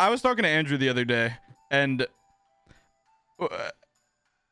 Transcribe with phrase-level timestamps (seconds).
[0.00, 1.34] I was talking to Andrew the other day,
[1.70, 2.06] and
[3.38, 3.46] uh,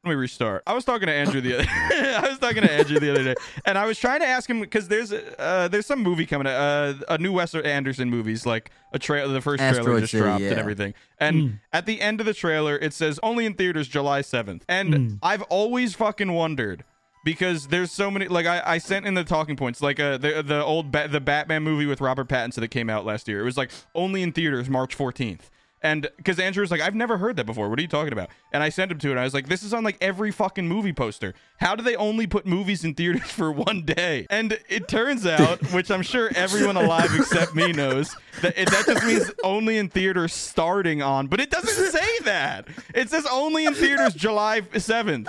[0.05, 0.63] let me restart.
[0.67, 1.67] I was talking to Andrew the other.
[1.69, 3.35] I was talking to Andrew the other day,
[3.65, 6.95] and I was trying to ask him because there's uh, there's some movie coming, uh,
[7.09, 9.33] a new Wes Anderson movies, like a trailer.
[9.33, 10.51] The first trailer just City, dropped yeah.
[10.51, 14.21] and everything, and at the end of the trailer, it says only in theaters July
[14.21, 15.19] seventh, and Mm.
[15.23, 16.85] I've always fucking wondered.
[17.25, 20.43] Because there's so many, like I, I sent in the talking points, like uh, the
[20.43, 23.41] the old ba- the Batman movie with Robert Pattinson that came out last year.
[23.41, 25.51] It was like only in theaters March 14th,
[25.83, 27.69] and because Andrew was like, I've never heard that before.
[27.69, 28.31] What are you talking about?
[28.53, 29.11] And I sent him to it.
[29.13, 31.35] And I was like, this is on like every fucking movie poster.
[31.59, 34.27] How do they only put movies in theaters for one day?
[34.31, 38.87] And it turns out, which I'm sure everyone alive except me knows, that it, that
[38.87, 41.29] just means only in theaters starting on.
[41.29, 42.67] But it doesn't say that.
[42.95, 45.29] It says only in theaters July 7th.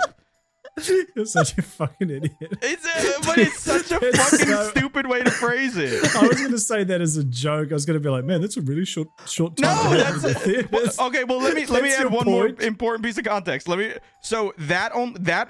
[1.16, 2.36] You're such a fucking idiot.
[2.62, 5.92] It's a, but it's such a It's fucking so- stupid way to phrase it.
[6.16, 7.70] I was going to say that as a joke.
[7.70, 10.70] I was going to be like, man, that's a really short short time No, that's.
[10.70, 11.24] Well, okay.
[11.24, 13.68] Well, let me let me add one more important piece of context.
[13.68, 13.92] Let me.
[14.22, 15.48] So that on that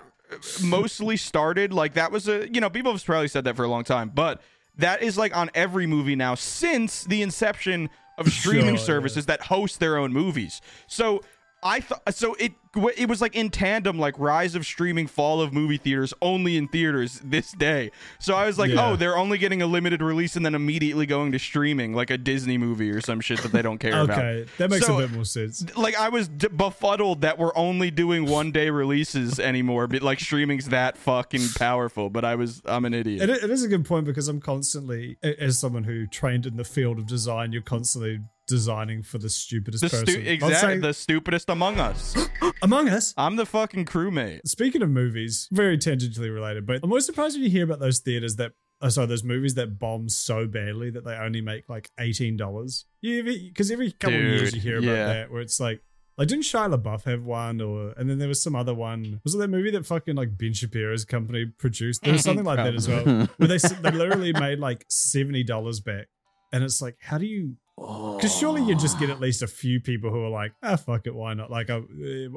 [0.63, 3.69] mostly started like that was a you know people have probably said that for a
[3.69, 4.41] long time, but
[4.79, 9.43] that is like on every movie now since the inception of streaming Sure, services that
[9.43, 10.61] host their own movies.
[10.87, 11.21] So.
[11.63, 12.35] I thought so.
[12.35, 12.53] It
[12.97, 16.69] it was like in tandem, like rise of streaming, fall of movie theaters, only in
[16.69, 17.91] theaters this day.
[18.21, 18.91] So I was like, oh, Yeah.
[18.91, 22.17] oh, they're only getting a limited release and then immediately going to streaming, like a
[22.17, 24.19] Disney movie or some shit that they don't care about.
[24.19, 25.65] Okay, that makes So- a bit more sense.
[25.77, 29.89] like I was d- befuddled that we're only doing one day releases anymore.
[29.89, 32.09] But like streaming's that fucking powerful.
[32.09, 33.29] But I was I'm an idiot.
[33.29, 36.65] It, it is a good point because I'm constantly, as someone who trained in the
[36.65, 38.21] field of design, you're constantly
[38.51, 40.07] designing for the stupidest the person.
[40.07, 42.15] stu- Not exactly saying- the stupidest among us.
[42.63, 43.15] Among Us.
[43.17, 44.41] I'm the fucking crewmate.
[44.45, 48.01] Speaking of movies, very tangentially related, but I'm always surprised when you hear about those
[48.01, 48.53] theaters that,
[48.83, 52.85] oh, sorry, those movies that bomb so badly that they only make like eighteen dollars.
[53.01, 55.07] Yeah, because every couple of years you hear about yeah.
[55.07, 55.81] that where it's like,
[56.19, 59.21] like didn't Shia LaBeouf have one, or and then there was some other one.
[59.25, 62.03] Was it that movie that fucking like Ben Shapiro's company produced?
[62.03, 63.05] There was something like that as well,
[63.39, 66.09] where they they literally made like seventy dollars back,
[66.53, 67.57] and it's like, how do you?
[67.81, 71.07] Because surely you just get at least a few people who are like, ah, fuck
[71.07, 71.51] it, why not?
[71.51, 71.87] Like, I'll,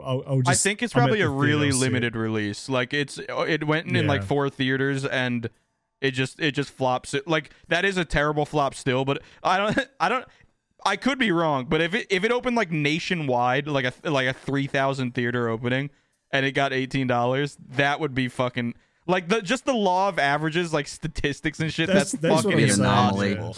[0.01, 0.49] I'll, I'll just.
[0.49, 1.81] I think it's probably a really theater, I'll see it.
[1.89, 2.69] limited release.
[2.69, 5.49] Like it's it went in like four theaters and
[5.99, 7.13] it just it just flops.
[7.13, 9.03] It like that is a terrible flop still.
[9.05, 10.25] But I don't I don't.
[10.85, 14.27] I could be wrong, but if it if it opened like nationwide, like a like
[14.27, 15.89] a three thousand theater opening,
[16.31, 18.75] and it got eighteen dollars, that would be fucking
[19.07, 21.87] like the just the law of averages, like statistics and shit.
[21.87, 23.57] That's- That's, that's fucking saying, impossible.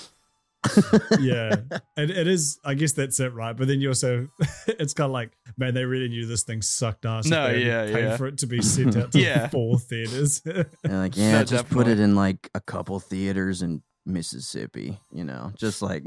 [1.20, 1.56] yeah,
[1.98, 2.60] it, it is.
[2.64, 3.56] I guess that's it, right?
[3.56, 4.28] But then you also,
[4.68, 7.26] it's kind of like, man, they really knew this thing sucked ass.
[7.26, 8.18] No, they yeah, paid yeah.
[8.18, 9.48] for it to be sent out to Yeah.
[9.50, 10.42] four theaters.
[10.42, 11.92] They're like, yeah, No, just put definitely.
[11.94, 16.04] it in like a couple theaters in Mississippi, you know, just like,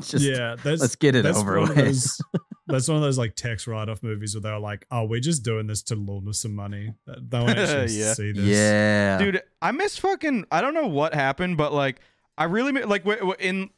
[0.00, 1.84] just yeah, that's, let's get it that's over one of with.
[1.86, 2.20] those-
[2.66, 5.66] that's one of those like tax write-off movies where they're like, "Oh, we're just doing
[5.66, 6.94] this to launder some money."
[7.32, 8.14] No one actually Yeah.
[8.14, 8.44] see this.
[8.44, 11.98] yeah, dude i miss fucking i don't know what happened but like
[12.38, 13.70] i really mi- like w- w- in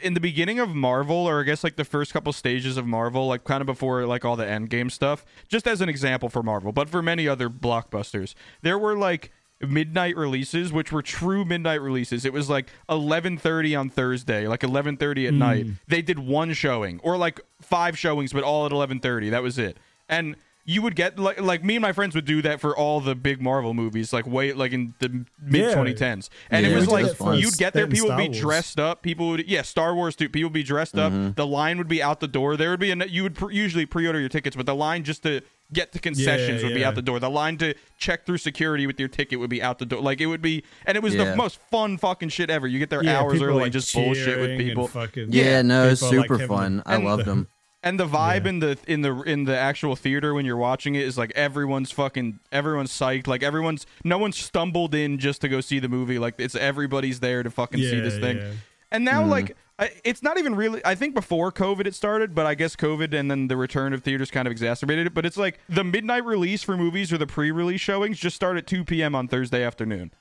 [0.00, 3.26] in the beginning of marvel or i guess like the first couple stages of marvel
[3.26, 6.42] like kind of before like all the end game stuff just as an example for
[6.42, 9.30] marvel but for many other blockbusters there were like
[9.62, 12.24] midnight releases which were true midnight releases.
[12.24, 15.38] It was like 11:30 on Thursday like 11:30 at hmm.
[15.38, 15.66] night.
[15.86, 19.78] They did one showing or like five showings but all at 11:30 that was it.
[20.08, 23.00] And you would get like like me and my friends would do that for all
[23.00, 25.08] the big Marvel movies, like way like in the
[25.40, 27.06] mid 2010s, and Yeah, it was like
[27.40, 30.48] you'd get there, people would be dressed up, people would yeah Star Wars too, people
[30.48, 31.28] would be dressed Mm-hmm.
[31.30, 33.50] up, the line would be out the door, there would be a you would pr-
[33.50, 35.40] usually pre-order your tickets, but the line just to
[35.72, 39.00] get to concessions would be out the door, the line to check through security with
[39.00, 41.24] your ticket would be out the door, like it would be, and it was Yeah.
[41.24, 42.66] the most fun fucking shit ever.
[42.68, 44.86] You get there Yeah, hours early like, and just bullshit with people.
[44.86, 46.82] Fucking, yeah, no, it's people, like, super having fun.
[46.86, 47.48] I and loved the- them.
[47.84, 48.48] And the vibe Yeah.
[48.50, 51.90] in the in the in the actual theater when you're watching it is like everyone's
[51.90, 53.26] fucking everyone's psyched.
[53.26, 56.18] Like everyone's no one stumbled in just to go see the movie.
[56.18, 58.36] Like it's everybody's there to fucking see this thing.
[58.36, 58.52] yeah.
[58.92, 59.30] And now mm-hmm.
[59.30, 60.80] like I, it's not even really.
[60.84, 64.04] I think before COVID it started, but I guess COVID and then the return of
[64.04, 65.14] theaters kind of exacerbated it.
[65.14, 68.66] But it's like the midnight release for movies or the pre-release showings just start at
[68.68, 69.16] 2 p.m.
[69.16, 70.12] on Thursday afternoon,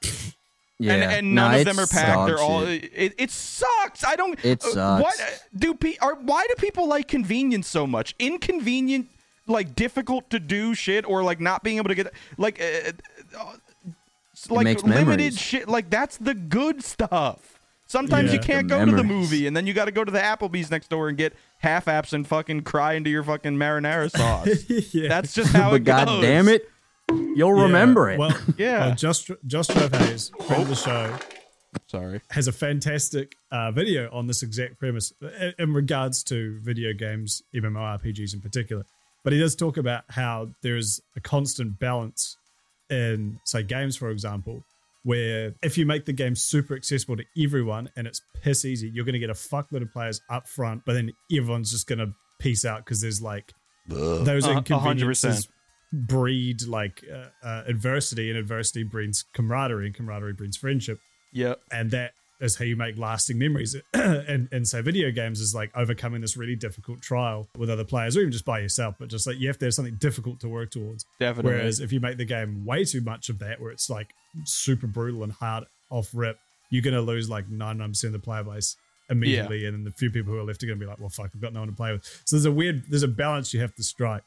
[0.81, 2.28] Yeah, and and No, none of them are packed.
[2.28, 2.63] They're all.
[2.63, 4.04] It, it sucks.
[4.04, 4.44] I don't.
[4.44, 5.04] It uh, sucks.
[5.04, 8.16] What do pe- are why do people like convenience so much?
[8.19, 9.07] Inconvenient,
[9.48, 12.60] like difficult to do shit, or like not being able to get like.
[12.60, 12.92] Uh,
[13.38, 13.54] uh,
[14.50, 15.39] like makes limited memories.
[15.39, 19.56] shit like that's the good stuff sometimes you can't The go to the movie and
[19.56, 22.25] then you got to go to the applebee's next door and get half apps and
[22.25, 25.10] fucking cry into your fucking marinara sauce yeah.
[25.10, 26.68] that's just how but it goes god damn it,
[27.35, 28.19] you'll Yeah, remember it.
[28.19, 28.87] Well, Yeah.
[28.87, 31.17] well, just just Trev Hayes, friend of the show.
[31.87, 32.21] Sorry.
[32.31, 37.41] has a fantastic uh, video on this exact premise in, in regards to video games,
[37.55, 38.85] MMORPGs in particular.
[39.23, 42.35] But he does talk about how there's a constant balance
[42.89, 44.63] in, say, games, for example,
[45.03, 49.05] where if you make the game super accessible to everyone and it's piss easy, you're
[49.05, 52.11] going to get a fuckload of players up front, but then everyone's just going to
[52.39, 53.53] peace out because there's like
[53.87, 55.47] those Uh, a hundred inconveniences percent.
[55.91, 60.99] Breed like uh, uh, adversity, and adversity breeds camaraderie, and camaraderie breeds friendship
[61.33, 61.59] Yep.
[61.71, 62.11] and that
[62.41, 63.75] is how you make lasting memories.
[63.93, 68.17] and and so video games is like overcoming this really difficult trial with other players,
[68.17, 68.95] or even just by yourself.
[68.99, 71.05] But just like you have to have something difficult to work towards.
[71.19, 71.51] Definitely.
[71.53, 74.13] Whereas if you make the game way too much of that, where it's like
[74.45, 76.37] super brutal and hard off rip,
[76.71, 78.75] you're gonna lose like 99% of the player base
[79.09, 81.29] immediately, and then the few people who are left are gonna be like, well, fuck,
[81.35, 82.03] I've got no one to play with.
[82.25, 84.23] So there's a weird, there's a balance you have to strike.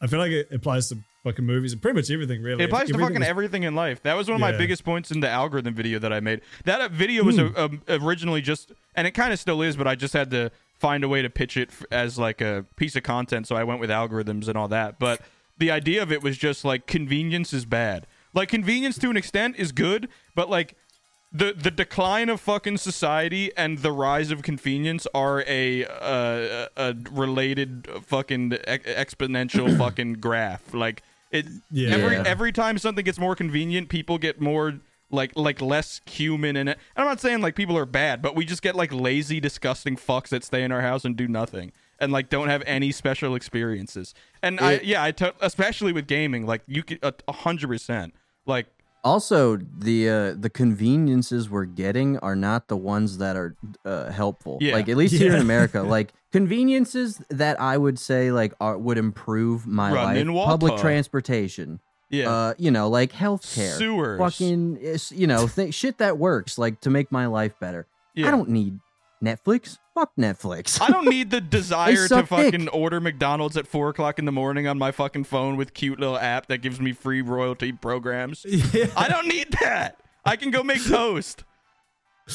[0.00, 2.62] I feel like it applies to fucking movies and pretty much everything, really.
[2.62, 4.02] It applies to fucking is- everything in life.
[4.02, 6.40] That was one of my biggest points in the algorithm video that I made.
[6.64, 9.86] That uh, video was uh, um, originally just, and it kind of still is, but
[9.86, 13.02] I just had to find a way to pitch it as like a piece of
[13.02, 13.46] content.
[13.46, 14.98] So I went with algorithms and all that.
[14.98, 15.20] But
[15.58, 18.06] the idea of it was just like convenience is bad.
[18.32, 20.74] Like convenience to an extent is good, but like
[21.32, 26.94] the the decline of fucking society and the rise of convenience are a uh, a
[27.12, 30.74] related fucking ex- exponential fucking graph.
[30.74, 31.90] Like it Yeah.
[31.94, 34.80] every every time something gets more convenient, people get more
[35.10, 36.78] like like less human in it.
[36.96, 39.96] And I'm not saying like people are bad, but we just get like lazy, disgusting
[39.96, 43.34] fucks that stay in our house and do nothing and like don't have any special
[43.36, 44.14] experiences.
[44.42, 48.14] And I yeah, I especially with gaming, like you could a a hundred percent
[48.46, 48.66] like
[49.02, 54.58] Also, the uh, the conveniences we're getting are not the ones that are uh, helpful.
[54.60, 54.74] Yeah.
[54.74, 58.98] Like at least here in America, like conveniences that I would say like are, would
[58.98, 60.46] improve my Running life.
[60.46, 61.80] Public transportation.
[62.10, 62.28] yeah.
[62.30, 64.18] Uh, you know, like healthcare, Sewers.
[64.18, 67.86] fucking, is- you know, th- shit that works, like to make my life better.
[68.14, 68.28] Yeah.
[68.28, 68.80] I don't need
[69.22, 69.78] Netflix.
[69.94, 70.80] Fuck Netflix.
[70.80, 72.74] I don't need the desire to fucking dick.
[72.74, 76.16] order McDonald's at four o'clock in the morning on my fucking phone with cute little
[76.18, 78.44] app that gives me free royalty programs.
[78.72, 78.86] Yeah.
[78.96, 79.96] I don't need that.
[80.24, 81.44] I can go make toast,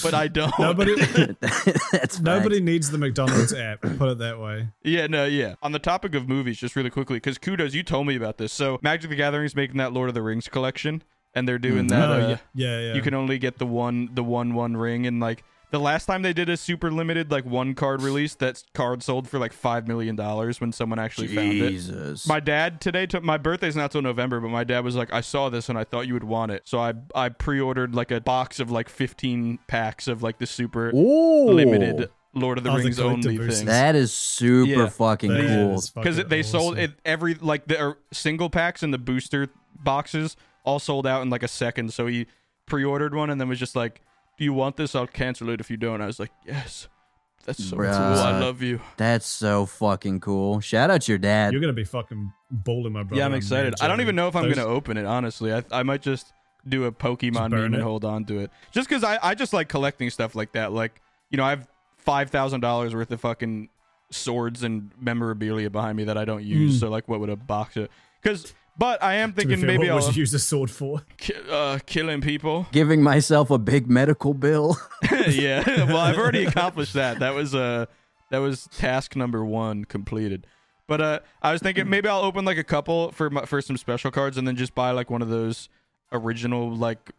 [0.03, 0.53] but I don't.
[0.59, 0.95] Nobody,
[1.91, 2.65] That's nobody facts.
[2.65, 3.81] needs the McDonald's app.
[3.81, 4.67] Put it that way.
[4.83, 5.55] Yeah, no, yeah.
[5.61, 8.51] On the topic of movies, just really quickly, because kudos, you told me about this.
[8.51, 11.03] So Magic the Gathering is making that Lord of the Rings collection,
[11.33, 12.09] and they're doing that.
[12.09, 12.93] oh, uh, yeah, yeah, yeah.
[12.95, 16.21] You can only get the one, the one, one ring, and like the last time
[16.21, 19.87] they did a super limited like one card release, that card sold for like five
[19.87, 21.69] million dollars when someone actually found it.
[21.69, 22.27] Jesus.
[22.27, 25.21] My dad today took my birthday's not till November, but my dad was like, I
[25.21, 26.63] saw this and I thought you would want it.
[26.65, 30.89] So I I pre-ordered like a box of like 15 packs of like the super
[30.95, 31.51] Ooh.
[31.51, 33.63] limited Lord of the the Rings only collector things.
[33.65, 34.89] That is super Yeah.
[34.89, 35.75] fucking That cool.
[35.75, 36.83] is Because fucking they sold awesome.
[36.91, 41.29] it every like the er, single packs and the booster boxes all sold out in
[41.29, 41.93] like a second.
[41.93, 42.27] So he
[42.65, 44.01] pre-ordered one and then was just like,
[44.37, 44.95] "Do you want this?
[44.95, 46.87] I'll cancel it if you don't." I was like, "Yes."
[47.45, 47.91] That's so Bruh.
[47.91, 48.23] cool.
[48.23, 48.79] I love you.
[48.97, 50.61] That's so fucking cool.
[50.61, 51.53] Shout out to your dad.
[51.53, 53.19] You're gonna be fucking balling, my brother.
[53.19, 53.75] yeah, I'm excited.
[53.81, 55.05] I don't even know if I'm Those- gonna open it.
[55.05, 56.33] Honestly, I I might just
[56.67, 58.49] do a Pokemon Just meme burn and hold on to it.
[58.71, 60.71] Just because I I just like collecting stuff like that.
[60.71, 61.67] Like you know, I have
[61.97, 63.69] five thousand dollars worth of fucking
[64.09, 66.77] swords and memorabilia behind me that I don't use.
[66.77, 66.79] Mm.
[66.79, 67.77] So like, what would a box?
[68.23, 71.01] Because but I am thinking fair, maybe what I'll would you use a sword for?
[71.17, 72.67] ki- uh, killing people.
[72.71, 74.77] Giving myself a big medical bill.
[75.29, 75.85] yeah.
[75.85, 77.19] Well, I've already accomplished that.
[77.19, 77.85] That was uh
[78.31, 80.47] that was task number one completed.
[80.87, 83.75] But uh, I was thinking maybe I'll open like a couple for my, for some
[83.77, 85.67] special cards, and then just buy like one of those
[86.11, 87.11] original like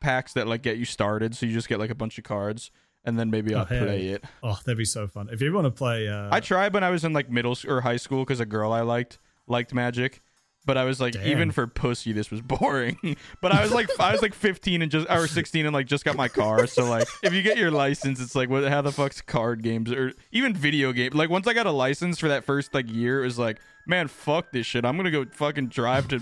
[0.00, 1.34] packs that like get you started.
[1.36, 2.70] So you just get like a bunch of cards,
[3.04, 4.14] and then maybe Oh, I'll hell play yeah.
[4.14, 4.24] it.
[4.42, 5.28] Oh, that'd be so fun.
[5.30, 7.82] If you want to play, uh, I tried when I was in like middle or
[7.82, 10.22] high school because a girl I liked liked Magic.
[10.64, 11.26] But I was like, Damn.
[11.26, 13.16] even for pussy, this was boring.
[13.40, 16.04] but I was like, I was like 15 and just or 16 and like just
[16.04, 16.66] got my car.
[16.68, 18.68] So like, if you get your license, it's like, what?
[18.68, 21.10] How the fuck's card games or even video game?
[21.14, 24.06] Like once I got a license for that first like year, it was like, man,
[24.06, 24.84] fuck this shit.
[24.84, 26.20] I'm gonna go fucking drive to,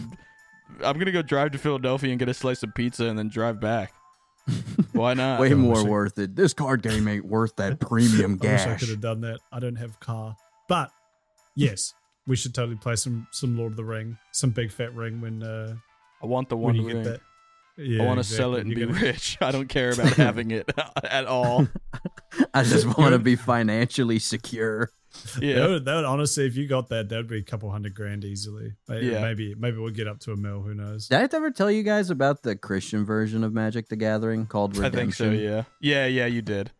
[0.82, 3.60] I'm gonna go drive to Philadelphia and get a slice of pizza and then drive
[3.60, 3.92] back.
[4.92, 5.38] Why not?
[5.40, 6.34] Way more I- worth it.
[6.34, 9.40] This card game ain't worth that premium I wish I could have done that.
[9.52, 10.90] I don't have car, but
[11.54, 11.92] yes,
[12.30, 15.42] we should totally play some some Lord of the Ring, some big fat ring when
[15.42, 15.74] uh
[16.22, 17.02] I want the one ring.
[17.02, 17.20] that.
[17.76, 19.38] Yeah, I want to sell it and You're be gonna- rich.
[19.42, 20.70] I don't care about having it
[21.04, 21.66] at all.
[22.54, 24.90] I just want to be financially secure.
[25.40, 25.54] Yeah.
[25.60, 27.94] That would, that would honestly, if you got that, that would be a couple hundred
[27.94, 28.74] grand easily.
[28.88, 29.22] Maybe, Yeah.
[29.22, 30.60] maybe maybe we'll get up to a mil.
[30.60, 31.08] Who knows?
[31.08, 34.76] Did I ever tell you guys about the Christian version of Magic the Gathering called
[34.76, 35.30] I Redemption?
[35.30, 35.46] think so.
[35.46, 35.62] Yeah.
[35.80, 36.06] Yeah.
[36.06, 36.26] Yeah.
[36.26, 36.70] You did.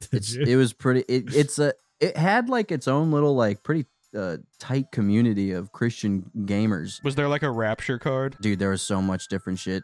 [0.00, 0.44] Did It's, you?
[0.44, 1.00] it was pretty.
[1.08, 1.74] It, it's a.
[2.00, 3.84] It had like its own little like pretty
[4.18, 7.02] uh, tight community of Christian gamers.
[7.04, 8.36] Was there like a rapture card?
[8.40, 9.82] Dude, there was so much different shit.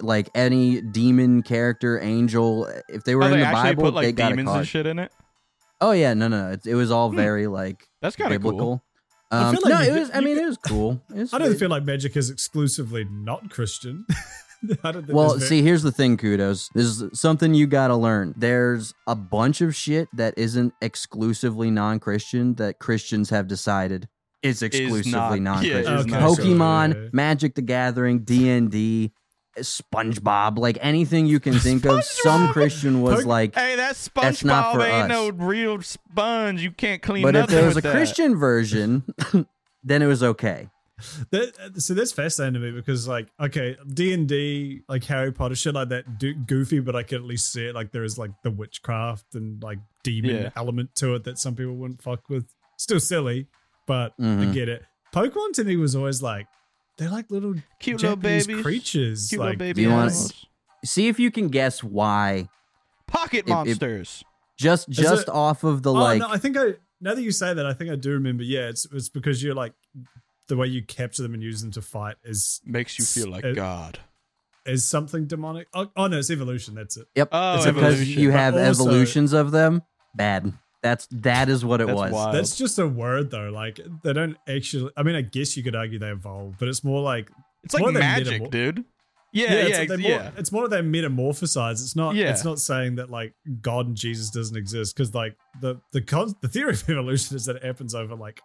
[0.00, 4.06] like any demon character, angel, if they were oh, in they the Bible, put they
[4.08, 4.58] like got a demons card.
[4.60, 5.12] and shit in it.
[5.80, 7.16] Oh yeah, no, no, it, it was all Hmm.
[7.16, 8.58] very like That's kind of biblical.
[8.78, 8.82] cool.
[9.30, 10.10] I Um, feel like no, it was.
[10.14, 11.02] I mean, could- it was cool.
[11.14, 14.06] It was I don't feel like magic is exclusively not Christian.
[14.84, 16.68] I Well, there's see, here's the thing, kudos.
[16.74, 18.34] This is something you got to learn.
[18.36, 24.08] There's a bunch of shit that isn't exclusively non-Christian that Christians have decided
[24.42, 25.80] is exclusively non-Christian.
[25.94, 27.08] is Okay, not so- Pokemon, yeah.
[27.12, 29.12] Magic the Gathering, D&D,
[29.58, 32.04] SpongeBob, like anything you can think of.
[32.04, 35.08] Some Christian was like, Hey, that That's not SpongeBob for ain't us.
[35.08, 36.62] no real sponge.
[36.62, 37.92] You can't clean but if there was a that.
[37.92, 39.02] Christian version,
[39.84, 40.68] then it was okay.
[41.30, 45.54] That, so that's fascinating to me because like okay D and D like Harry Potter
[45.54, 48.16] shit like that do, goofy but I can at least see it like there is
[48.16, 50.50] like the witchcraft and like demon Yeah.
[50.56, 52.46] element to it that some people wouldn't fuck with
[52.78, 53.46] still silly
[53.86, 54.54] but I Mhm.
[54.54, 54.84] get it
[55.14, 56.46] Pokemon to me was always like
[56.96, 60.46] they're like little cute little Japanese babies, creatures cute like little baby Do wanna- animals.
[60.84, 62.48] See if you can guess why.
[63.06, 64.24] pocket it- monsters.
[64.56, 67.32] Just just it- off of the oh like no I think I now that you
[67.32, 69.74] say that I think I do remember yeah it's it's because you're like
[70.48, 73.44] the way you capture them and use them to fight is Makes you feel like
[73.44, 73.98] Uh, God.
[74.64, 77.28] is something demonic oh, oh no it's evolution that's it Yep.
[77.32, 78.22] Oh, it's because evolution.
[78.22, 79.82] you have also- evolutions of them.
[80.14, 80.52] Bad.
[80.82, 82.12] That's that is what it That's was.
[82.12, 82.34] wild.
[82.34, 83.50] That's just a word though.
[83.50, 84.90] Like they don't actually.
[84.96, 87.28] I mean, I guess you could argue they evolved, but it's more like
[87.64, 88.84] It's like more than magic, metamor- dude.
[89.32, 89.84] Yeah, yeah, yeah.
[89.84, 90.18] they're yeah.
[90.22, 91.72] more, it's more they metamorphosize.
[91.82, 92.14] It's not.
[92.14, 92.30] Yeah.
[92.30, 96.34] It's not saying that like God and Jesus doesn't exist because like the the con-
[96.40, 98.40] the theory of evolution is that it happens over like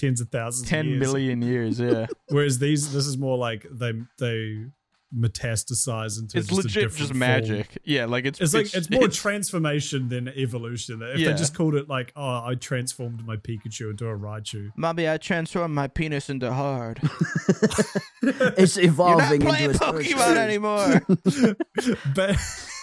[0.00, 0.70] tens of thousands.
[0.72, 0.98] of years.
[1.00, 1.78] million years.
[1.80, 4.64] Yeah, Whereas these, this is more like they they
[5.12, 6.38] metastasize into.
[6.38, 7.18] it's just a legit different just form.
[7.18, 7.78] magic.
[7.84, 11.02] Yeah, like it's It's like it's, more it's- transformation than evolution.
[11.02, 11.32] If Yeah.
[11.32, 14.70] they just called it like, oh, I transformed my Pikachu into a Raichu.
[14.76, 17.00] Mommy, I transformed my penis into hard.
[18.22, 21.02] it's You're not evolving playing into a Pokemon anymore.
[21.08, 22.36] but, but, but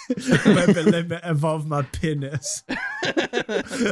[0.46, 2.64] let me evolve my penis.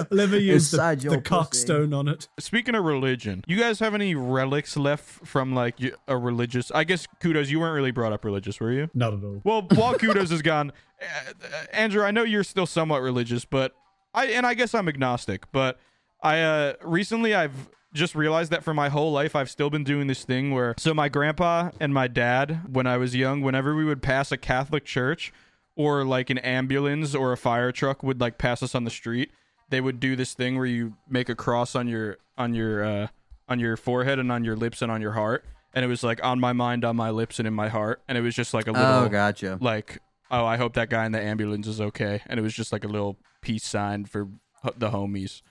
[0.10, 2.28] let me use the, Inside your the cockstone on it.
[2.40, 5.76] Speaking of religion, you guys have any relics left from like
[6.08, 6.72] a religious?
[6.72, 7.50] I guess kudos.
[7.50, 8.90] You weren't really brought up religious, were you?
[8.94, 9.42] Not at all.
[9.44, 11.34] Well, while kudos is gone, uh,
[11.74, 13.74] Andrew, I know you're still somewhat religious, but
[14.14, 15.52] I and I guess I'm agnostic.
[15.52, 15.80] But
[16.24, 20.08] I uh, recently I've just realized that for my whole life I've still been doing
[20.08, 23.86] this thing where so my grandpa and my dad when I was young, whenever we
[23.86, 25.32] would pass a Catholic church
[25.76, 29.32] or like an ambulance or a fire truck would like pass us on the street,
[29.70, 33.08] they would do this thing where you make a cross on your on your uh,
[33.50, 35.44] on your forehead and on your lips and on your heart.
[35.74, 38.02] And it was like on my mind, on my lips, and in my heart.
[38.08, 39.58] And it was just like a little Oh, gotcha.
[39.62, 40.00] like
[40.32, 42.84] oh i hope that guy in the ambulance is okay and it was just like
[42.84, 44.28] a little peace sign for
[44.66, 45.44] h- the homies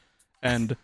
[0.43, 0.77] and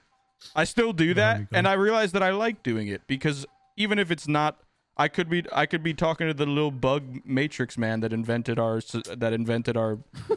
[0.54, 3.44] i still do that and i realize that i like doing it because
[3.76, 4.60] even if it's not
[5.04, 8.58] i could be i could be talking to the little bug matrix man that invented
[8.58, 8.80] our
[9.22, 9.98] that invented our
[10.30, 10.36] uh,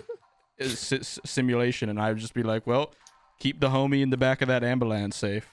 [0.60, 2.94] s- s- simulation and i would just be like well
[3.40, 5.48] keep the homie in the back of that ambulance safe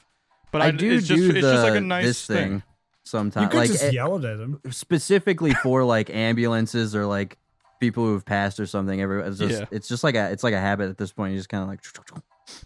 [0.52, 2.36] but i, I do it's just do it's just like a the- nice this thing,
[2.36, 2.62] thing You
[3.04, 3.48] sometimes.
[3.50, 4.60] could Like just eh, yell at him.
[4.70, 7.38] specifically for like ambulances or like
[7.80, 9.00] people who have passed or something.
[9.00, 9.66] Every it's just Yeah.
[9.76, 11.32] it's just like a it's like a habit at this point.
[11.32, 11.80] You just kind of like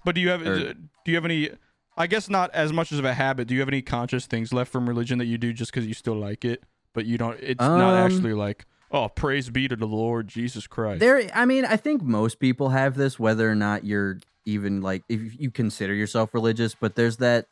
[0.05, 1.51] But do you have Or- do you have any?
[1.97, 3.47] I guess not as much as of a habit.
[3.49, 5.95] Do you have any conscious things left from religion that you do just because you
[5.95, 7.39] still like it, but you don't?
[7.41, 11.01] It's not Um, actually like, oh, praise be to the Lord Jesus Christ.
[11.01, 11.23] there.
[11.35, 15.41] I mean, I think most people have this, whether or not you're even like if
[15.41, 16.75] you consider yourself religious.
[16.75, 17.47] But there's that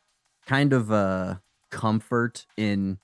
[0.45, 1.35] kind of uh
[1.71, 2.97] comfort in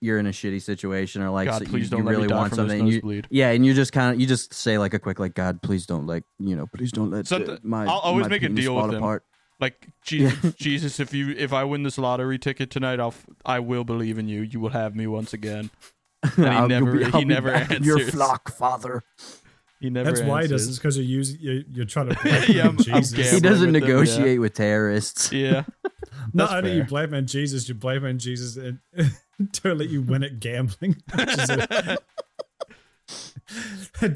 [0.00, 2.54] you're in a shitty situation or like God, so please you, don't you really want
[2.54, 2.86] something.
[2.88, 5.62] You, yeah, and you just kind of you just say like a quick like God,
[5.62, 8.42] please don't like you know, please don't let Something- uh, my I'll always my make
[8.42, 8.94] a deal with him.
[8.96, 9.24] apart.
[9.62, 13.60] Like Jesus, Jesus, if you if I win this lottery ticket tonight, I'll f- I
[13.60, 14.42] will believe in you.
[14.42, 15.70] You will have me once again.
[16.36, 19.02] And he never- be- he never back in Your flock, Father.
[19.80, 20.10] He never.
[20.10, 20.68] That's why he does.
[20.68, 22.16] It's because you're using you, you're trying to
[22.52, 23.30] Yeah, I'm- I'm Jesus.
[23.32, 23.94] he doesn't with them, yeah.
[23.96, 25.32] negotiate with terrorists.
[25.32, 25.62] Yeah,
[26.32, 26.78] Not only fair.
[26.78, 28.78] you blackmail Jesus, you blackmail Jesus and
[29.52, 30.96] to let you win at gambling.
[31.14, 31.98] which is a-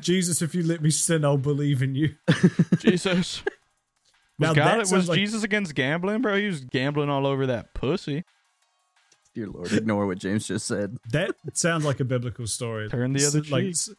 [0.00, 2.14] Jesus, if you let me sin, I'll believe in you.
[2.78, 3.42] Jesus.
[4.38, 6.36] Now Was, that was sounds like- Jesus against gambling, bro?
[6.36, 8.24] He was gambling all over that pussy.
[9.34, 10.96] Dear Lord, ignore what James just said.
[11.10, 12.88] That sounds like a biblical story.
[12.88, 13.70] Turn the other S- like cheek.
[13.74, 13.90] s-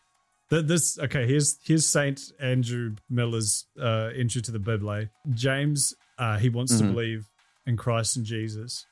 [0.49, 0.97] this.
[0.99, 5.05] Okay, here's here's Saint Andrew Miller's uh, entry to the Bible.
[5.33, 6.93] James, uh, he wants to Mhm.
[6.93, 7.25] believe
[7.67, 8.85] in Christ and Jesus,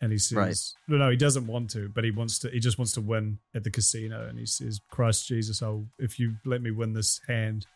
[0.00, 0.56] and he says, Right.
[0.86, 2.50] "No, no, he doesn't want to, but he wants to.
[2.50, 6.20] He just wants to win at the casino." And he says, "Christ Jesus, I'll if
[6.20, 7.66] you let me win this hand,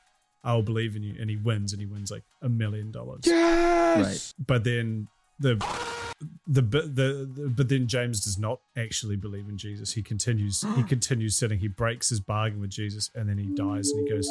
[0.44, 3.22] I'll believe in you." And he wins, and he wins like a million dollars.
[3.24, 4.34] Yes.
[4.38, 5.08] But then
[5.38, 5.56] the
[6.46, 9.92] the, but the, the but then James does not actually believe in Jesus.
[9.92, 11.58] He continues he continues sinning.
[11.58, 14.28] He breaks his bargain with Jesus, and then he dies, and he goes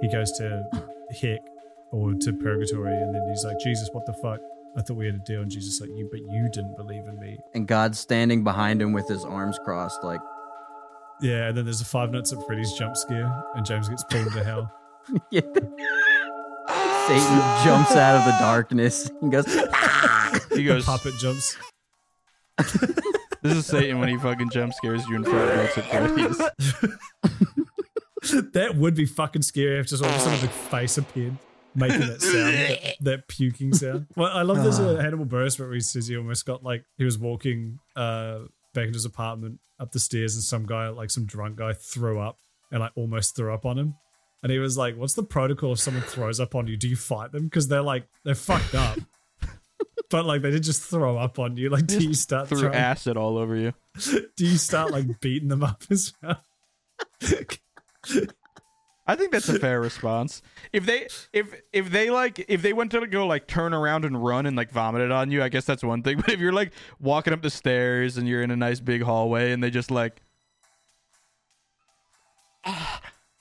[0.00, 0.64] he goes to
[1.20, 1.40] heck
[1.92, 4.40] or to purgatory, and then he's like, Jesus, what the fuck?
[4.76, 7.18] I thought we had a deal, and Jesus like you, but you didn't believe in
[7.18, 7.38] me.
[7.54, 10.20] And God's standing behind him with his arms crossed, like,
[11.22, 14.32] Yeah, and then there's a Five Nights at Freddy's jump scare, and James gets pulled
[14.32, 14.70] to hell.
[15.30, 15.40] yeah.
[17.06, 19.46] Satan jumps out of the darkness and goes,
[20.52, 20.84] He goes.
[20.84, 21.56] Puppet jumps.
[23.42, 26.38] This is Satan when he fucking jump scares you in Five Nights at Freddy's.
[28.52, 31.36] that would be fucking scary if just all of a sudden the face appeared
[31.76, 34.06] making that sound, that, that puking sound.
[34.16, 37.04] Well, I love there's a Hannibal Buress where he says he almost got like he
[37.04, 38.40] was walking uh
[38.74, 42.18] back into his apartment up the stairs and some guy like some drunk guy threw
[42.18, 42.38] up
[42.72, 43.94] and like almost threw up on him.
[44.46, 46.76] And he was like, "What's the protocol if someone throws up on you?
[46.76, 48.96] Do you fight them because they're like they're fucked up?"
[50.08, 51.68] But like they did just throw up on you.
[51.68, 53.72] Like, do you start Threw throwing, acid all over you.
[54.36, 56.44] do you start like beating them up as well?
[59.04, 60.42] I think that's a fair response.
[60.72, 64.24] If they if if they like if they went to go like turn around and
[64.24, 66.18] run and like vomited on you, I guess that's one thing.
[66.24, 69.50] But if you're like walking up the stairs and you're in a nice big hallway
[69.50, 70.22] and they just like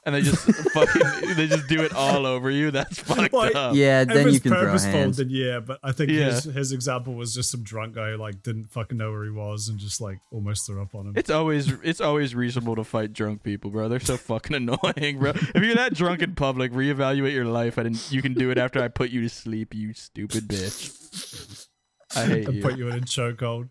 [0.06, 0.38] and they just
[0.74, 1.02] fucking
[1.36, 3.76] they just do it all over you, that's fucked Like, up.
[3.76, 5.18] Yeah, If then it's you can throw purposeful, hands.
[5.18, 5.60] then yeah.
[5.60, 6.26] But I think Yeah.
[6.26, 9.32] his, his example was just some drunk guy who like didn't fucking know where he
[9.32, 11.14] was and just like almost threw up on him.
[11.16, 13.90] It's always it's always reasonable to fight drunk people, bro.
[13.90, 15.32] They're so fucking annoying, bro.
[15.32, 17.78] If you're that drunk in public, reevaluate your life.
[17.80, 18.12] I didn't.
[18.12, 21.68] You can do it after I put you to sleep, you stupid bitch.
[22.16, 22.62] I hate and you.
[22.62, 23.70] put you in a chokehold.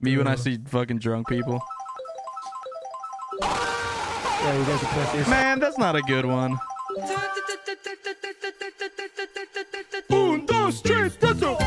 [0.00, 1.62] Me when I see fucking drunk people.
[5.28, 6.56] Man, that's not a good one.
[10.10, 11.58] Un, dos, tres, cuatro.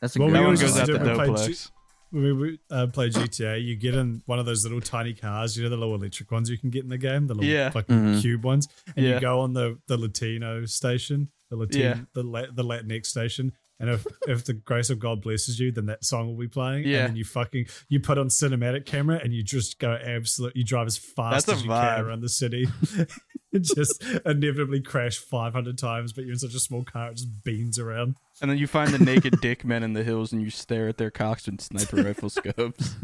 [0.00, 1.04] That's a Well, good we That one goes used out to to do.
[1.04, 1.70] We Doplex.
[2.10, 5.62] When we uh, play GTA, you get in one of those little tiny cars, you
[5.64, 7.70] know, the little electric ones you can get in the game, the little Yeah.
[7.70, 8.20] fucking Mhm.
[8.20, 9.14] cube ones, and Yeah.
[9.14, 11.98] you go on the the Latino station, the Latin, Yeah.
[12.14, 15.86] the La- the Latinx station, and if if the grace of God blesses you, then
[15.86, 16.86] that song will be playing.
[16.86, 17.00] Yeah.
[17.00, 20.56] and then you fucking you put on cinematic camera and you just go absolute.
[20.56, 21.96] You drive as fast as you vibe.
[21.96, 22.66] can around the city.
[23.54, 27.44] It just inevitably crash 500 times, but you're in such a small car, it just
[27.44, 28.16] beans around.
[28.40, 30.96] And then you find the naked dick men in the hills, and you stare at
[30.96, 32.96] their cocks and sniper rifle scopes.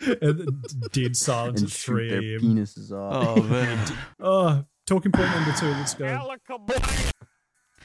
[0.20, 0.48] and
[0.90, 2.40] dead silence and at shoot 3 their a.m.
[2.40, 3.38] penises off.
[3.38, 3.92] Oh man.
[4.18, 5.66] Oh, talking point number two.
[5.68, 6.34] Let's go.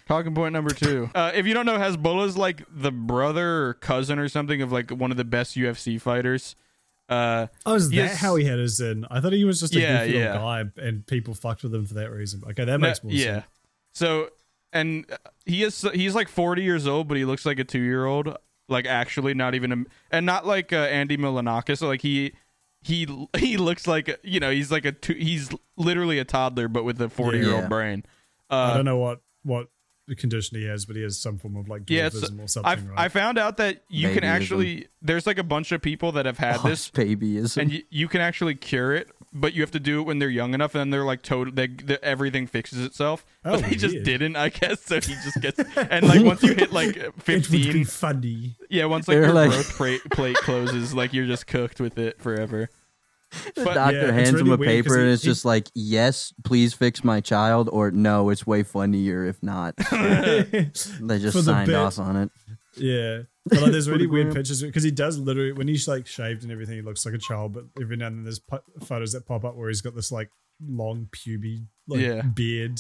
[0.08, 1.10] Talking point number two.
[1.16, 4.90] Uh, if you don't know, Hasbulla's like the brother or cousin or something of like
[4.92, 6.56] one of the best UFC fighters.
[7.10, 8.18] Uh, Oh, is that Yes.
[8.20, 9.06] how he had his in?
[9.12, 10.34] I thought he was just a Yeah, goofy yeah.
[10.34, 12.42] guy, and people fucked with him for that reason.
[12.50, 13.24] Okay, that no- makes more yeah.
[13.34, 13.46] sense.
[13.94, 14.30] So,
[14.72, 17.82] and uh, he is he's like 40 years old, but he looks like a two
[17.82, 18.36] year old.
[18.70, 19.78] Like actually, not even a,
[20.12, 21.78] and not like uh, Andy Milonakis.
[21.80, 22.34] So like he.
[22.86, 26.84] He he looks like you know he's like a two, he's literally a toddler but
[26.84, 27.68] with a 40 year old Yeah.
[27.70, 28.04] brain.
[28.50, 29.73] I Uh, don't know what what the
[30.18, 32.48] condition he has, but he has some form of like Yeah, it's- dwarfism or uh,
[32.48, 32.90] something.
[32.96, 33.12] I right?
[33.12, 36.58] found out that you can actually there's like a bunch of people that have had
[36.64, 39.80] Oh, this baby is and you, you can actually cure it, but you have to
[39.80, 41.54] do it when they're young enough, and then they're like total.
[41.54, 44.82] They, the everything fixes itself, Oh, but he just didn't, I guess.
[44.82, 48.56] So he just gets and like once you hit like it would be fifteen, funny.
[48.70, 51.98] yeah, once like They're your like- growth plate, plate closes, like you're just cooked with
[51.98, 52.70] it forever.
[53.56, 55.30] the but- doctor Yeah, it's hands him really a weird 'cause paper and it's he-
[55.30, 59.76] just like, yes, please fix my child, or no, it's way funnier if not.
[59.92, 61.76] They For just the signed bit.
[61.76, 62.30] off on it.
[62.76, 63.22] Yeah.
[63.46, 64.36] But like, there's really weird gram.
[64.36, 67.18] pictures because he does literally when he's like shaved and everything, he looks like a
[67.18, 67.52] child.
[67.54, 70.14] But every now and then there's pu- photos that pop up where he's got this
[70.14, 70.30] like
[70.66, 72.22] long puby like Yeah.
[72.22, 72.80] beard,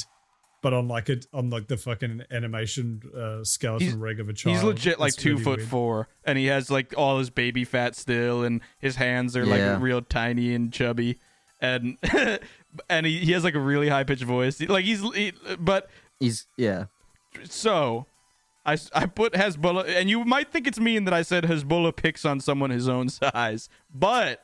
[0.63, 4.33] but on like it on like the fucking animation uh, skeleton He's- rig of a
[4.33, 4.55] child.
[4.55, 5.69] He's legit like It's two really foot weird.
[5.69, 9.73] four, and he has like all his baby fat still, and his hands are Yeah.
[9.73, 11.19] like real tiny and chubby,
[11.61, 11.97] and
[12.89, 14.59] and he, he has like a really high pitched voice.
[14.59, 16.85] Like he's, he, but He's yeah.
[17.43, 18.05] so
[18.65, 22.23] I, I put Hasbulla, and you might think it's mean that I said Hasbulla picks
[22.23, 24.43] on someone his own size, but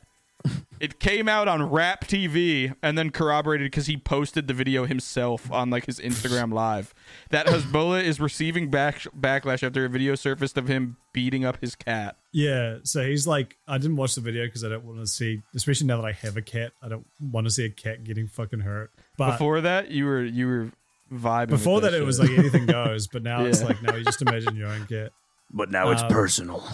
[0.80, 5.50] it came out on Rap TV and then corroborated because he posted the video himself
[5.52, 6.94] on like his Instagram live
[7.30, 11.74] that Hasbulla is receiving back backlash after a video surfaced of him beating up his
[11.74, 12.16] cat.
[12.32, 15.42] Yeah, so he's like, I didn't watch the video because I don't want to see,
[15.54, 18.28] especially now that I have a cat, I don't want to see a cat getting
[18.28, 18.90] fucking hurt.
[19.18, 20.70] But before, Before that, you were you were
[21.12, 21.48] vibing.
[21.50, 24.54] Before that, it was like anything goes, but now it's like, now you just imagine
[24.56, 25.10] your own cat.
[25.52, 26.64] But now it's Um, personal.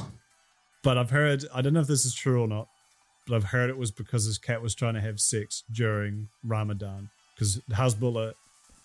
[0.83, 2.69] But I've heard, I don't know if this is true or not,
[3.27, 7.11] but I've heard it was because his cat was trying to have sex during Ramadan
[7.35, 8.35] because Hasbulla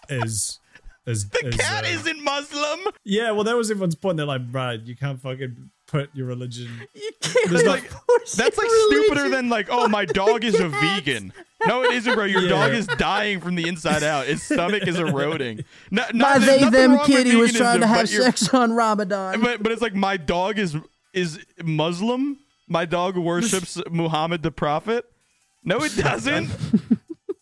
[0.10, 0.60] is
[1.08, 2.80] As, The as, cat uh, isn't Muslim.
[3.04, 4.18] Yeah, well, that was everyone's point.
[4.18, 6.70] They're like, right, you can't fucking put your religion.
[6.94, 10.60] You can't There's like- force That's like your stupider than like, oh, my dog is
[10.60, 11.34] a vegan.
[11.66, 12.26] No, it isn't, bro.
[12.26, 12.50] Your Yeah.
[12.50, 14.28] dog is dying from the inside out.
[14.28, 15.64] Its stomach is eroding.
[15.92, 19.42] No, My not, they them kitty was trying to have sex on Ramadan.
[19.42, 20.76] But but it's like my dog is
[21.14, 22.38] is Muslim.
[22.72, 25.04] My dog worships Muhammad the Prophet.
[25.62, 26.50] No, it doesn't.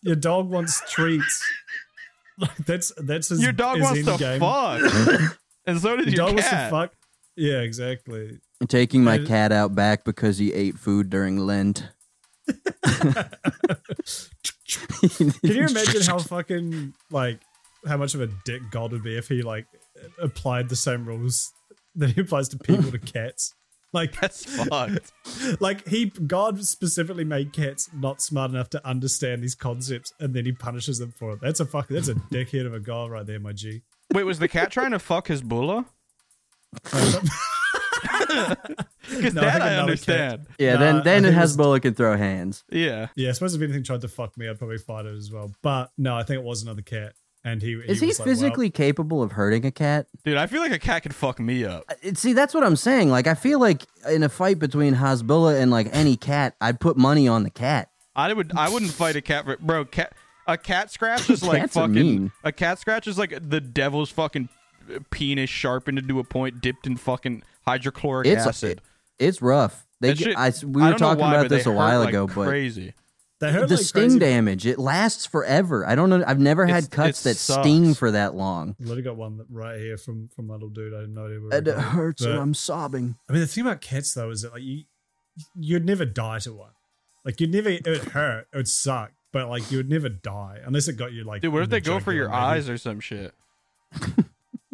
[0.02, 1.40] Your dog wants treats.
[2.36, 3.40] Like that's that's his.
[3.40, 4.40] Your dog his wants to game.
[4.40, 6.70] fuck, and so does Your your dog wants to cat.
[6.72, 6.92] fuck.
[7.36, 8.38] Yeah, exactly.
[8.60, 11.88] I'm taking my cat out back because he ate food during Lent.
[12.48, 13.28] Can
[15.42, 17.40] you imagine how fucking like
[17.86, 19.66] how much of a dick God would be if he like
[20.20, 21.52] applied the same rules
[21.94, 23.54] that he applies to people to cats?
[23.92, 25.12] Like, That's fucked.
[25.60, 30.44] like he God specifically made cats not smart enough to understand these concepts, and then
[30.44, 31.40] he punishes them for it.
[31.40, 31.88] That's a fuck.
[31.88, 33.82] that's a dickhead of a God right there, my G.
[34.14, 35.86] Wait, was the cat trying to fuck his bulla?
[39.10, 40.46] Because No, that think I another understand.
[40.58, 42.64] Yeah, Nah, then then it has Hasbulla can throw hands.
[42.70, 43.08] Yeah.
[43.16, 45.52] Yeah, I suppose if anything tried to fuck me, I'd probably fight it as well.
[45.62, 48.34] But no, I think it was another cat, and he Is he was like, well,
[48.34, 50.06] physically capable of hurting a cat?
[50.24, 51.84] Dude, I feel like a cat could fuck me up.
[52.14, 53.10] See, that's what I'm saying.
[53.10, 56.96] Like, I feel like in a fight between Hasbulla and like any cat, I'd put
[56.96, 57.90] money on the cat.
[58.16, 60.12] I would I wouldn't fight a cat for bro, cat
[60.46, 62.32] a cat scratch is like Cats are fucking mean.
[62.44, 64.48] a cat scratch is like the devil's fucking
[65.10, 68.80] penis sharpened into a point dipped in fucking hydrochloric It's acid.
[69.18, 69.86] it's rough.
[70.00, 72.00] They That shit- I, s- we were don't talking why, about this a hurt while
[72.00, 72.94] like ago, but crazy.
[73.40, 74.18] They hurt the like sting crazy.
[74.18, 75.86] damage it lasts forever.
[75.86, 76.22] I don't know.
[76.26, 77.62] I've never It's- had cuts it that sucks.
[77.66, 78.76] sting for that long.
[78.78, 80.94] I literally got one right here from from my little dude.
[80.94, 81.52] I didn't know they were.
[81.54, 83.16] And it hurts, and I'm sobbing.
[83.28, 84.84] I mean, the thing about cats though is that like you,
[85.58, 86.72] you'd never die to one.
[87.24, 87.70] Like you'd never.
[87.70, 88.46] It would hurt.
[88.52, 89.12] It would suck.
[89.32, 91.40] But like you would never die unless it got you like.
[91.42, 92.36] Dude, what in if the they go for your maybe.
[92.38, 93.32] eyes or some shit?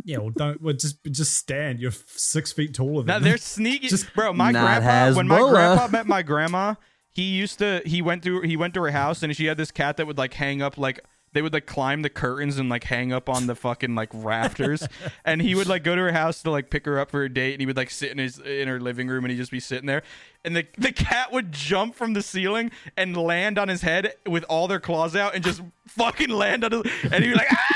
[0.09, 0.63] Yeah, well, don't.
[0.63, 1.81] Well, just just stand.
[1.81, 4.33] You're six feet taller Now they're sneaky, Just bro.
[4.33, 6.75] My not grandpa, when my grandpa met my grandma,
[7.17, 7.81] he used to.
[7.87, 8.43] He went through.
[8.43, 10.77] He went to her house, and she had this cat that would like hang up
[10.77, 11.01] like.
[11.33, 14.87] They would like climb the curtains and like hang up on the fucking like rafters,
[15.25, 17.33] and he would like go to her house to like pick her up for a
[17.33, 19.51] date, and he would like sit in his in her living room, and he'd just
[19.51, 20.03] be sitting there,
[20.45, 24.45] and the the cat would jump from the ceiling and land on his head with
[24.45, 27.67] all their claws out, and just fucking land on his, and he'd be like, ah!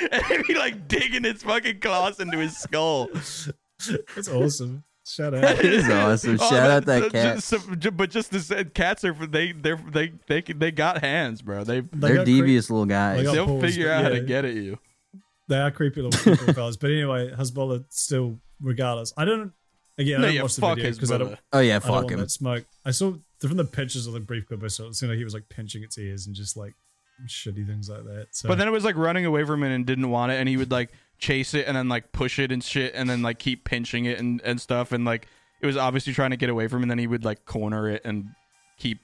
[0.12, 3.08] and he'd be like digging its fucking claws into his skull.
[4.14, 4.84] that's awesome.
[5.14, 5.42] Shut up.
[5.58, 6.38] It is awesome.
[6.40, 7.34] Oh, Shout out that ju- cat.
[7.36, 10.70] ju- so- ju- but just to say, uh, cats are they they they they they
[10.70, 11.64] got hands, bro.
[11.64, 13.24] They They They're got creep- devious little guys.
[13.26, 14.78] They They'll paws, figure but out how to get at you.
[15.48, 16.76] They are creepy little people fellas.
[16.76, 19.12] But anyway, Hasbulla still, regardless.
[19.16, 19.52] I don't.
[19.98, 21.36] Again, I No, don't yeah, watch the fuck video because I don't.
[21.52, 22.28] oh yeah, I don't fuck want him.
[22.28, 22.64] smoke.
[22.86, 24.86] I saw from the pictures of the brief clip I saw.
[24.86, 26.74] It seemed like he was like pinching its ears and just like
[27.26, 28.28] shitty things like that.
[28.30, 30.48] So, But then it was like running away from it and didn't want it, and
[30.48, 33.38] he would like chase it and then like push it and shit, and then like
[33.38, 35.28] keep pinching it and and stuff, and like
[35.60, 37.88] it was obviously trying to get away from, it, and then he would like corner
[37.88, 38.26] it and
[38.78, 38.98] keep.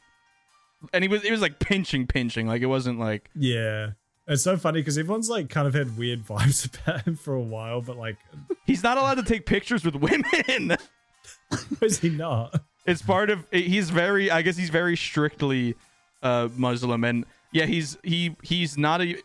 [0.92, 3.90] And he was it was like pinching, pinching, like it wasn't like yeah,
[4.26, 7.42] it's so funny because everyone's like kind of had weird vibes about him for a
[7.42, 8.16] while, but like,
[8.66, 10.76] he's not allowed to take pictures with women.
[11.80, 12.60] is he not?
[12.86, 15.74] it's part of he's very i guess he's very strictly
[16.22, 19.16] uh muslim and yeah he's he he's not a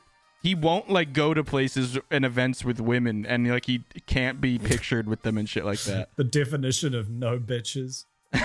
[0.42, 4.58] he won't like go to places and events with women and like he can't be
[4.72, 8.06] pictured with them and shit like that The definition of no bitches.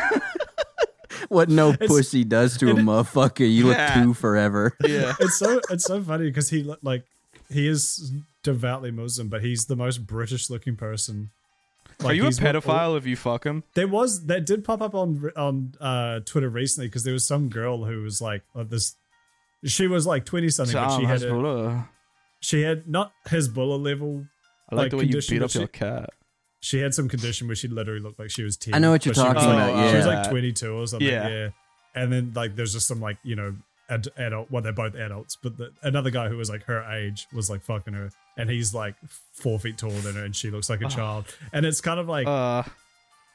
[1.29, 3.95] What no pussy does to a it- motherfucker, you look Yeah.
[4.05, 4.77] two forever.
[4.87, 7.05] yeah It's so it's so funny because he lo- like
[7.51, 8.13] he is
[8.45, 11.31] devoutly Muslim, but he's the most British looking person.
[12.05, 14.81] are you a he's what- pedophile if you fuck him There was that did pop
[14.83, 18.63] up on on uh, Twitter recently because there was some girl who was like uh,
[18.63, 18.95] this.
[19.65, 21.89] She was like twenty something, but she had a, Hasbulla.
[22.41, 24.25] she had not Hasbulla level.
[24.71, 26.11] i like, like, the way you condition beat up that your she- cat
[26.61, 28.75] She had some condition where she literally looked like she was ten.
[28.75, 30.73] I know what you're but she was, talking like- about, She was like twenty two
[30.75, 31.09] or something.
[31.09, 31.29] Yeah.
[31.29, 31.49] Yeah.
[31.95, 33.55] And then like there's just some like you know
[33.89, 34.51] ad- adult.
[34.51, 37.63] Well, they're both adults, but the, another guy who was like her age was like
[37.63, 38.95] fucking her, and he's like
[39.33, 41.25] four feet taller than her, and she looks like a child.
[41.55, 42.63] And it's kind of like uh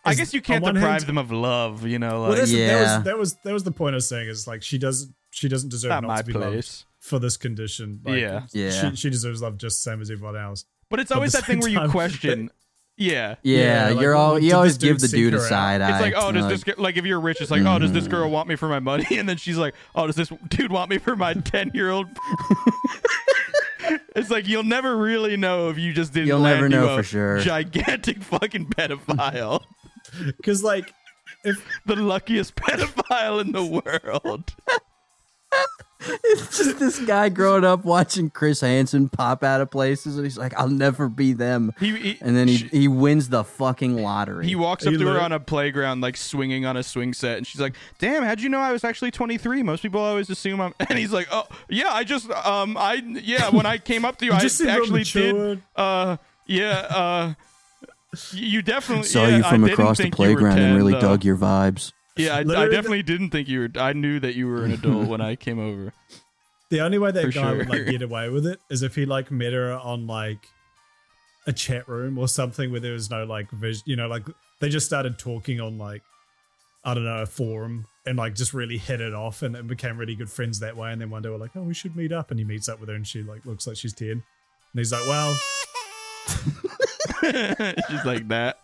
[0.03, 2.51] i guess you can't one deprive hand- them of love you know well, like that's,
[2.51, 2.95] that Yeah.
[2.97, 5.47] was that was that was the point I was saying is like she doesn't she
[5.49, 7.99] doesn't deserve not not, my to be loved for this condition.
[8.05, 8.45] Like, Yeah.
[8.53, 8.91] Yeah.
[8.91, 10.65] She, she deserves love just the same as everyone else.
[10.89, 12.49] but it's always at that the thing where you time, question
[12.97, 15.91] yeah Yeah, Yeah, like, you're all you always give the dude a side eye.
[15.93, 17.91] It's like, oh, does Like, this girl, like if you're rich, it's like, oh, does
[17.93, 18.33] this girl Mm-hmm.
[18.33, 19.07] want me for my money?
[19.17, 22.07] And then she's like, oh, does this dude want me for my ten year old?
[24.15, 26.27] it's like you'll never really know if you just didn't.
[26.27, 27.39] You'll never land you know a for sure.
[27.39, 29.63] Gigantic fucking pedophile,
[30.37, 30.93] Because like
[31.43, 34.53] if the luckiest pedophile in the world.
[36.03, 40.37] It's just this guy growing up watching Chris Hansen pop out of places, and he's
[40.37, 44.01] like, "I'll never be them." He, he And then he she- he wins the fucking
[44.01, 44.47] lottery.
[44.47, 47.37] he walks up He to her on a playground, like swinging on a swing set,
[47.37, 49.61] and she's like, "Damn, how'd you know I was actually 23?
[49.61, 53.49] Most people always assume I'm." And he's like, "Oh, yeah, I just, um, I, yeah,
[53.49, 57.33] when I came up to you, You I just actually did, uh, yeah, uh."
[58.33, 60.91] You definitely saw yeah, you from I across the think you were playground and really
[60.91, 60.99] though.
[60.99, 61.93] dug your vibes.
[62.17, 63.69] Yeah, I, I Literally the- definitely didn't think you were.
[63.81, 65.93] I knew that you were an adult when I came over.
[66.69, 69.05] The only way that For guy would like get away with it is if he
[69.05, 70.47] like met her on like
[71.45, 74.25] a chat room or something where there was no like vision, you know, like
[74.61, 76.01] they just started talking on like
[76.85, 79.97] I don't know a forum and like just really hit it off and, and became
[79.97, 80.93] really good friends that way.
[80.93, 82.79] And then one day we're like, oh, we should meet up, and he meets up
[82.79, 84.23] with her and she like looks like she's ten, and
[84.73, 85.37] he's like, well,
[87.89, 88.59] She's like that.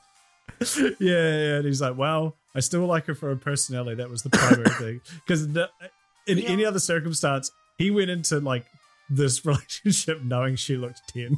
[0.77, 3.95] yeah, yeah, and he's like, well, I still like her for her personality.
[3.95, 5.01] That was the primary thing.
[5.25, 5.43] Because
[6.27, 8.65] in any other circumstance, he went into like
[9.09, 11.37] this relationship knowing she looked ten.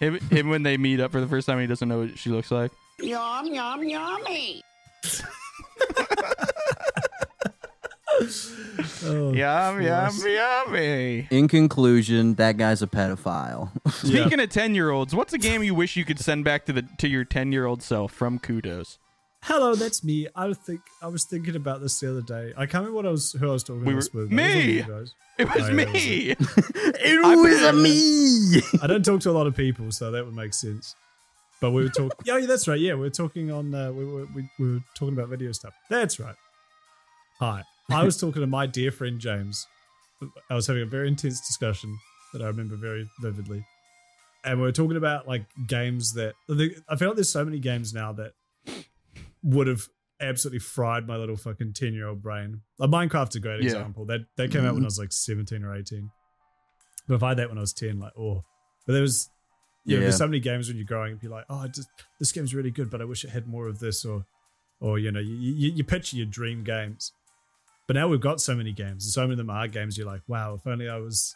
[0.00, 2.30] Him, him when they meet up for the first time, he doesn't know what she
[2.30, 2.72] looks like.
[3.00, 4.62] Yum, yum, yummy.
[9.04, 11.28] Oh, Yum, yum, yummy.
[11.30, 13.70] In conclusion, that guy's a pedophile.
[13.92, 16.72] Speaking of ten year olds, what's a game you wish you could send back to
[16.72, 18.98] the to your ten year old self from Kudos?
[19.42, 20.28] Hello, that's me.
[20.36, 22.52] I was think I was thinking about this the other day.
[22.56, 24.30] I can't remember what I was who I was talking We about this were- with.
[24.30, 24.78] but it was one of me!
[24.78, 26.30] It was yeah, that was me.
[27.00, 28.62] it I was bet- me.
[28.82, 30.94] I don't talk to a lot of people, so that would make sense.
[31.60, 32.10] But we were talking.
[32.24, 32.78] yeah, yeah, that's right.
[32.80, 33.74] Yeah, we were talking on.
[33.74, 35.74] Uh, we, were, we, we were talking about video stuff.
[35.88, 36.34] That's right.
[37.38, 39.66] Hi, I was talking to my dear friend James.
[40.50, 41.96] I was having a very intense discussion
[42.32, 43.64] that I remember very vividly,
[44.44, 46.34] and we were talking about like games that
[46.88, 48.32] I feel like there's so many games now that
[49.42, 49.82] would have
[50.20, 52.60] absolutely fried my little fucking ten year old brain.
[52.78, 53.70] Like Minecraft's a great Yeah.
[53.70, 54.04] example.
[54.06, 54.84] That that came out when mm-hmm.
[54.84, 56.10] I was like seventeen or eighteen.
[57.08, 58.44] But if I had that when I was ten, like oh,
[58.86, 59.30] but there was
[59.86, 60.00] know, Yeah.
[60.00, 62.70] there's so many games when you're growing up, you're like, oh, just this game's really
[62.70, 64.26] good, but I wish it had more of this, or
[64.80, 67.12] or you know, you, you, you picture your dream games.
[67.90, 69.98] But now we've got so many games, and so many of them are games.
[69.98, 71.34] You're like, wow, if only I was,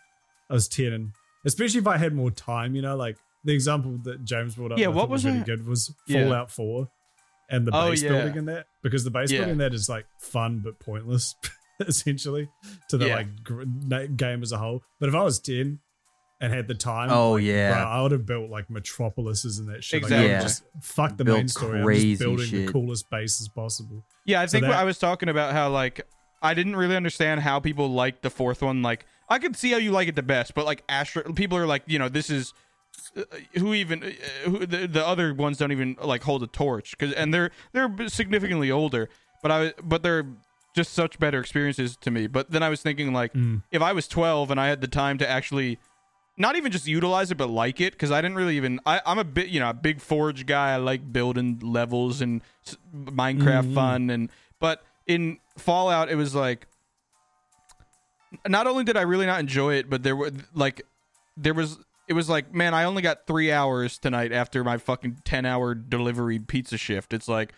[0.48, 1.10] I was ten, and
[1.44, 4.78] especially if I had more time, you know, like the example that James brought up.
[4.78, 6.22] Yeah, what thought was really good was Yeah.
[6.22, 6.90] Fallout Four,
[7.50, 8.10] and the Oh, base yeah.
[8.10, 9.38] building in that because the base Yeah.
[9.40, 11.34] building in that is like fun but pointless,
[11.80, 12.48] essentially,
[12.88, 13.16] to the Yeah.
[13.16, 13.64] like gr-
[14.16, 14.84] game as a whole.
[15.00, 15.80] But if I was ten
[16.40, 17.72] and had the time, Oh, like, yeah.
[17.74, 20.04] bro, I would have built like metropolises and that shit.
[20.04, 20.16] Exactly.
[20.18, 20.42] Like, I would Yeah.
[20.42, 21.80] just fuck the Built main story.
[21.80, 22.66] I'm just building shit.
[22.66, 24.04] the coolest bases possible.
[24.24, 26.06] Yeah, I So think that- I was talking about how like
[26.42, 28.82] I didn't really understand how people liked the fourth one.
[28.82, 31.66] Like I could see how you like it the best, but like Astro, people are
[31.66, 32.52] like, you know, this is
[33.16, 33.22] uh,
[33.54, 34.10] who even uh,
[34.50, 38.08] who the, the other ones don't even like hold a torch because and they're they're
[38.08, 39.08] significantly older,
[39.42, 40.26] but I but they're
[40.74, 42.26] just such better experiences to me.
[42.26, 43.32] But then I was thinking like
[43.70, 45.78] if I was 12 and I had the time to actually
[46.36, 49.20] not even just utilize it but like it because i didn't really even I, i'm
[49.20, 52.42] a bit you know a big forge guy i like building levels and
[52.92, 56.66] minecraft fun and but in fallout it was like
[58.46, 60.82] not only did i really not enjoy it but there were like
[61.36, 65.18] there was it was like man i only got three hours tonight after my fucking
[65.24, 67.12] 10 hour delivery pizza shift.
[67.12, 67.52] It's like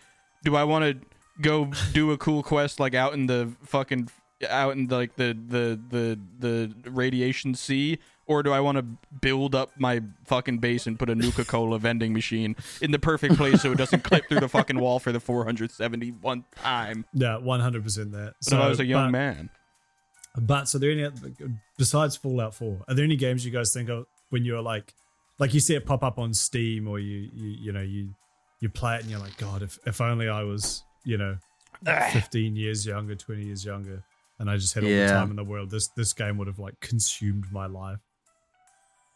[0.44, 1.06] do i want to
[1.40, 4.09] go do a cool quest like out in the fucking
[4.51, 8.83] out in like the the the the radiation sea or do I want to
[9.20, 13.37] build up my fucking base and put a Nuka Cola vending machine in the perfect
[13.37, 17.05] place so it doesn't clip through the fucking wall for the 471 time?
[17.12, 18.35] Yeah, one hundred percent that.
[18.44, 19.51] But if I was a young but, man,
[20.37, 21.09] But so there any
[21.79, 22.83] besides Fallout Four?
[22.88, 24.92] Are there any games you guys think of when you're like,
[25.38, 28.14] like you see it pop up on Steam or you you you know you
[28.61, 31.38] you play it and you're like, God, if if only I was you know
[32.12, 34.03] fifteen years younger, twenty years younger,
[34.38, 35.07] and I just had all Yeah.
[35.07, 37.99] the time in the world, this this game would have like consumed my life.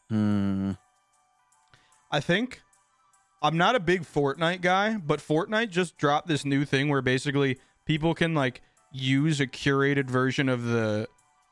[0.09, 0.73] Hmm.
[2.11, 2.63] I think
[3.43, 7.59] I'm not a big Fortnite guy, but Fortnite just dropped this new thing where basically
[7.87, 8.61] people can like
[8.93, 11.07] use a curated version of the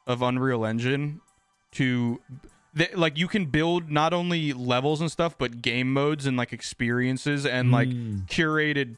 [0.06, 1.20] of Unreal Engine
[1.72, 2.20] to
[2.74, 6.52] they, like you can build not only levels and stuff but game modes and like
[6.52, 8.26] experiences and like Mm.
[8.26, 8.96] curated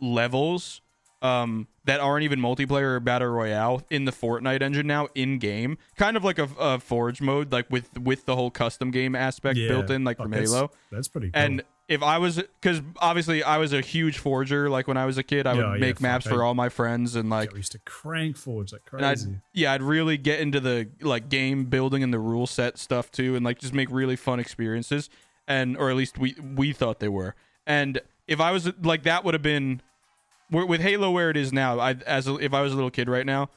[0.00, 0.80] levels
[1.22, 5.78] um that aren't even multiplayer or battle royale in the Fortnite engine now in game
[5.96, 9.56] kind of like a, a forge mode like with with the whole custom game aspect
[9.58, 9.68] Yeah.
[9.68, 11.42] built in like Fuck, from that's- Halo That's pretty cool.
[11.42, 15.18] and if I was, because obviously I was a huge forger, like when I was
[15.18, 17.28] a kid, I would Yeah, yeah, make fuck, maps I- for all my friends and
[17.28, 19.40] like, Yeah, we used to crank forge like and I'd, crazy.
[19.54, 23.34] yeah, I'd really get into the like game building and the rule set stuff too,
[23.34, 25.10] and like just make really fun experiences,
[25.48, 27.34] and or at least we we thought they were.
[27.66, 29.82] And if I was like that, would have been
[30.50, 31.78] with with Halo where it is now.
[31.78, 33.50] I as a, if I was a little kid right now,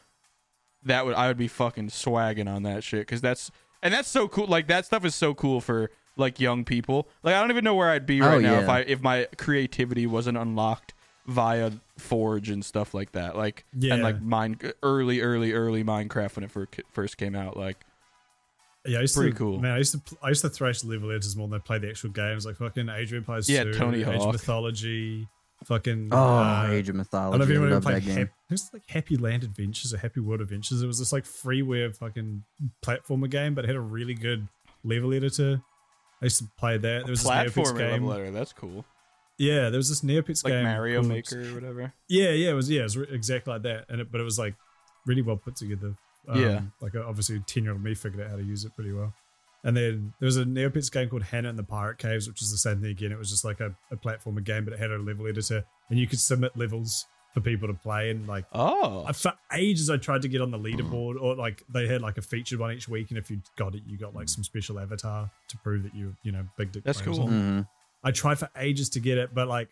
[0.83, 3.51] that would I would be fucking swagging on that shit because that's
[3.81, 4.47] and that's so cool.
[4.47, 7.07] Like that stuff is so cool for like young people.
[7.23, 8.69] Like I don't even know where I'd be oh, right Oh, now if.
[8.69, 10.93] I if my creativity wasn't unlocked
[11.25, 13.35] via Forge and stuff like that.
[13.37, 13.93] Like Yeah.
[13.95, 17.55] and like mine early, early, early Minecraft when it fir- first came out.
[17.55, 17.77] Like
[18.85, 19.59] Yeah, I used Pretty to, cool.
[19.59, 21.89] Man, I used to I used to thrash level editors more than I play the
[21.89, 22.45] actual games.
[22.45, 24.27] Like fucking Age of Empires Yeah, Tony Age Hawk.
[24.27, 25.27] of Mythology,
[25.65, 27.35] fucking Oh, uh, Age of Mythology.
[27.35, 28.17] I don't know if I anyone ever played that game.
[28.17, 30.81] Hap- it was like Happy Land Adventures or Happy World Adventures.
[30.81, 32.43] It was this like freeware fucking
[32.85, 34.47] platformer game, but it had a really good
[34.83, 35.61] level editor.
[36.21, 37.03] I used to play that.
[37.05, 37.91] There was this platformer game.
[38.03, 38.31] level editor.
[38.31, 38.85] That's cool.
[39.37, 40.63] Yeah, there was this Neopets Like game.
[40.63, 41.93] Mario called- Maker or whatever.
[42.07, 42.69] Yeah, yeah, it was.
[42.69, 43.85] Yeah, it was re- exactly like that.
[43.89, 44.55] And it, but it was like
[45.05, 45.95] really well put together.
[46.27, 46.61] Um, Yeah.
[46.81, 49.13] like obviously ten year old me figured out how to use it pretty well.
[49.65, 52.51] And then there was a Neopets game called Hannah and the Pirate Caves, which is
[52.51, 53.11] the same thing again.
[53.13, 55.97] It was just like a, a platformer game, but it had a level editor, and
[55.97, 58.09] you could submit levels for people to play.
[58.09, 61.87] And like Oh, for ages, I tried to get on the leaderboard, or like they
[61.87, 64.27] had like a featured one each week, and if you got it, you got like
[64.27, 66.83] some special avatar to prove that you, you know, big dick.
[66.83, 67.27] That's cool.
[67.27, 67.65] Mhm.
[68.03, 69.69] I tried for ages to get it, but like,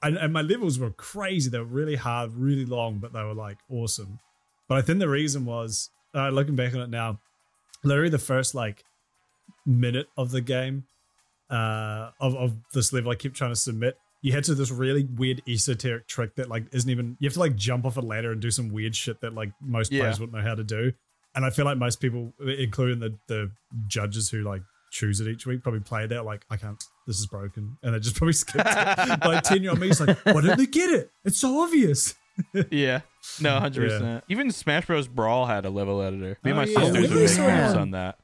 [0.00, 1.50] and, and my levels were crazy.
[1.50, 4.20] They were really hard, really long, but they were like awesome.
[4.68, 7.18] But I think the reason was, uh, looking back on it now,
[7.82, 8.84] literally the first like
[9.66, 10.84] minute of the game,
[11.50, 15.04] uh, of, of this level I kept trying to submit, you had to this really
[15.04, 18.32] weird esoteric trick that like isn't even, you have to like jump off a ladder
[18.32, 20.00] and do some weird shit that like most Yeah.
[20.02, 20.92] players wouldn't know how to do.
[21.34, 23.50] And I feel like most people, including the, the
[23.88, 27.26] judges who like choose it each week, probably play that like, I can't, this is
[27.26, 27.76] broken.
[27.82, 28.74] And they just probably skipped it.
[29.20, 31.10] But like 10 year old me is like, why don't they get it?
[31.24, 32.14] It's so obvious.
[32.70, 33.00] yeah.
[33.40, 34.24] No, hundred percent.
[34.28, 35.06] Even Smash Bros.
[35.06, 36.38] Brawl had a level editor.
[36.44, 36.78] Me and Oh, my yeah.
[36.78, 38.18] sisters We would make saw on that.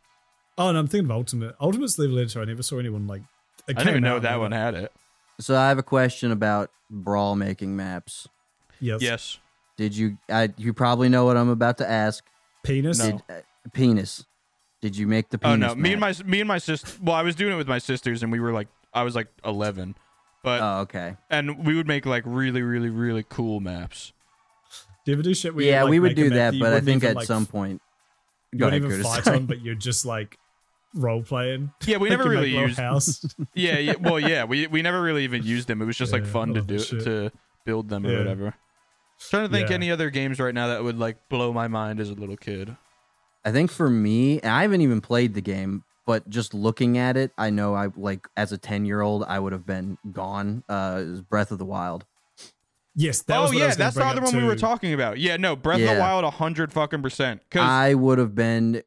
[0.59, 1.55] Oh, and I'm thinking of Ultimate.
[1.61, 2.43] Ultimate's level editor.
[2.43, 3.23] I never saw anyone like.
[3.69, 4.93] I didn't even know that and one had it.
[5.41, 8.27] So I have a question about brawl making maps.
[8.81, 9.01] Yes.
[9.03, 9.39] Yes.
[9.77, 10.19] Did you?
[10.29, 12.25] I, you probably know what I'm about to ask.
[12.65, 12.99] Penis.
[12.99, 13.13] No.
[13.13, 13.35] Did, uh,
[13.73, 14.25] penis.
[14.81, 15.71] Did you make the penis?
[15.71, 15.77] Oh penis?
[15.77, 16.89] no, me and my me and my sister.
[17.03, 19.29] Well, I was doing it with my sisters, and we were like, I was like
[19.45, 19.95] eleven,
[20.43, 21.17] but Oh, okay.
[21.31, 24.13] and we would make like really, really, really cool maps.
[25.05, 26.73] Do you ever do shit where you, Yeah, like, we would do map that, but
[26.73, 27.81] I think at like, some point.
[28.53, 29.37] you Go wouldn't even fight Sorry.
[29.39, 30.39] on, but you're just like
[30.95, 31.73] role playing.
[31.87, 32.79] Yeah, we Like, never really used.
[32.79, 33.25] house.
[33.55, 35.83] Yeah, yeah, well, yeah, we we never really even used them.
[35.83, 37.05] It was just like fun to do shit.
[37.05, 37.33] to
[37.65, 38.19] build them or Yeah.
[38.19, 38.55] whatever.
[39.31, 39.75] Trying to think Yeah.
[39.75, 42.77] any other games right now that would like blow my mind as a little kid.
[43.45, 47.17] I think for me, and I haven't even played the game, but just looking at
[47.17, 50.63] it, I know I like as a ten year old, I would have been gone.
[50.69, 52.05] Uh, Breath of the Wild.
[53.01, 54.49] Yes, that oh was what I yeah, was gonna that's the other up one we
[54.49, 55.19] were talking about.
[55.19, 56.01] Yeah, no, Breath of the Yeah.
[56.01, 57.43] Wild, hundred fucking percent.
[57.49, 58.83] Because I would have been.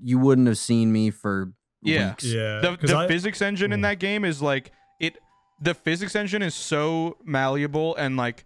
[0.00, 1.52] You wouldn't have seen me for
[1.82, 2.10] Yeah.
[2.10, 2.24] weeks.
[2.24, 3.82] Yeah, the, 'cause the I- physics engine in Mm.
[3.82, 5.18] that game is like it
[5.60, 8.44] the physics engine is so malleable and like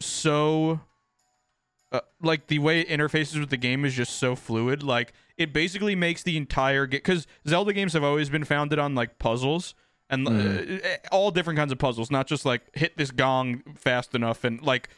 [0.00, 0.80] so
[1.92, 5.52] uh, like the way it interfaces with the game is just so fluid like it
[5.52, 9.74] basically makes the entire game because zelda games have always been founded on like puzzles
[10.10, 10.84] and Mhm.
[10.84, 14.62] uh, all different kinds of puzzles not just like hit this gong fast enough and
[14.62, 14.88] like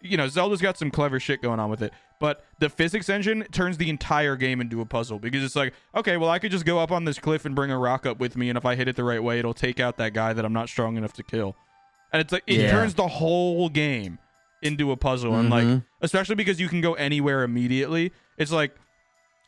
[0.00, 3.44] you know zelda's got some clever shit going on with it but the physics engine
[3.52, 6.64] turns the entire game into a puzzle because it's like okay well i could just
[6.64, 8.74] go up on this cliff and bring a rock up with me and if i
[8.74, 11.12] hit it the right way it'll take out that guy that i'm not strong enough
[11.12, 11.54] to kill
[12.12, 12.70] and it's like it Yeah.
[12.72, 14.18] turns the whole game
[14.60, 15.84] into a puzzle and like Mhm.
[16.00, 18.74] especially because you can go anywhere immediately it's like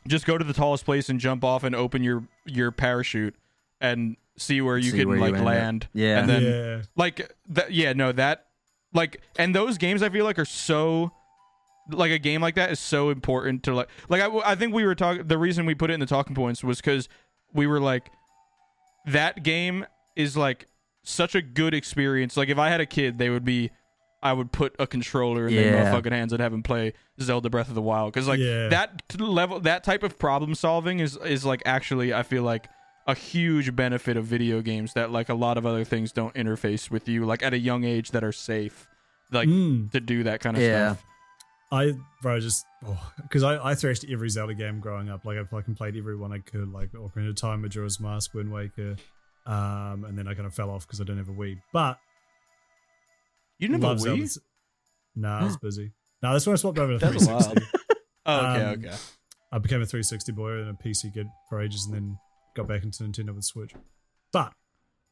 [0.07, 3.35] just go to the tallest place and jump off and open your your parachute
[3.81, 5.45] and see where you See can where you like up.
[5.45, 6.19] land Yeah.
[6.19, 8.45] and then yeah, like that yeah no that
[8.93, 11.11] like and those games i feel like are so
[11.91, 14.85] like a game like that is so important to like like i, I think we
[14.85, 17.07] were talking the reason we put it in the talking points was because
[17.53, 18.09] we were like
[19.07, 20.65] that game is like
[21.03, 23.69] such a good experience like if i had a kid they would be
[24.23, 25.93] i would put a controller in their Yeah.
[25.93, 28.69] motherfucking hands and have them play zelda breath of the wild because like Yeah.
[28.69, 32.67] that level that type of problem solving is is like actually i feel like
[33.07, 36.89] a huge benefit of video games that like a lot of other things don't interface
[36.89, 38.87] with you like at a young age that are safe
[39.31, 39.91] like Mm.
[39.91, 40.93] to do that kind of Yeah.
[40.93, 41.03] stuff
[41.71, 42.63] I bro just
[43.21, 45.25] because I I thrashed every Zelda game growing up.
[45.25, 46.71] Like I fucking played every one I could.
[46.71, 48.95] Like Ocarina of Time, Majora's Mask, Wind Waker,
[49.47, 51.59] um, and then I kind of fell off because I didn't have a Wii.
[51.73, 51.97] But
[53.57, 54.27] you didn't have a Wii?
[54.27, 54.45] Zelda.
[55.15, 55.91] Nah, I was busy.
[56.21, 57.67] No, that's when I swapped over to That's 360.
[58.27, 58.95] oh okay Um, okay
[59.51, 62.17] I became a 360 boy and a PC kid for ages, and then
[62.55, 63.73] got back into Nintendo with Switch.
[64.33, 64.53] But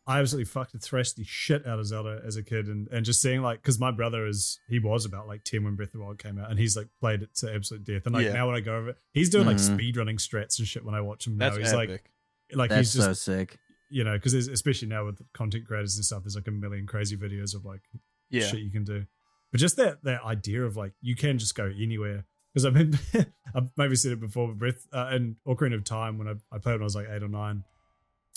[0.06, 3.22] I absolutely fucking thrashed the shit out of Zelda as a kid, and, and just
[3.22, 6.00] seeing like, because my brother is he was about like 10 when Breath of the
[6.00, 8.02] Wild came out, and he's like played it to absolute death.
[8.06, 8.34] And like Yeah.
[8.34, 9.76] now when I go over it, he's doing like Mhm.
[9.76, 11.50] speed running strats and shit when I watch him now.
[11.52, 12.10] that's he's like, epic
[12.54, 13.58] like That's he's just so sick.
[13.90, 17.16] you know, because especially now with content creators and stuff, there's like a million crazy
[17.16, 17.82] videos of like
[18.30, 19.06] yeah shit you can do.
[19.52, 22.98] But just that that idea of like you can just go anywhere because I've been
[23.56, 26.60] I've maybe said it before, but Breath uh, and Ocarina of Time when I, I
[26.60, 27.64] played when I was like eight or nine,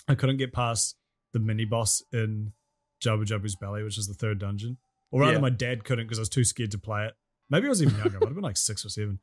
[0.09, 0.97] I couldn't get past
[1.33, 2.53] the mini boss in
[3.05, 4.79] Jabu-Jabu's belly, which is the third dungeon.
[5.11, 5.39] Or rather, Yeah.
[5.41, 7.15] my dad couldn't because I was too scared to play it.
[7.51, 8.17] Maybe I was even younger.
[8.17, 9.21] I might have been like six or seven.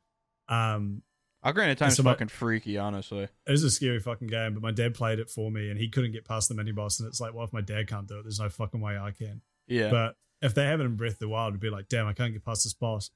[0.48, 1.02] Um,
[1.44, 3.24] Ocarina of Time's so my- fucking freaky, honestly.
[3.24, 5.88] It is a scary fucking game, but my dad played it for me, and he
[5.90, 7.00] couldn't get past the mini boss.
[7.00, 9.10] And it's like, well, if my dad can't do it, there's no fucking way I
[9.10, 9.42] can.
[9.66, 9.90] Yeah.
[9.90, 12.12] But if they have it in Breath of the Wild, it'd be like, damn, I
[12.14, 13.10] can't get past this boss.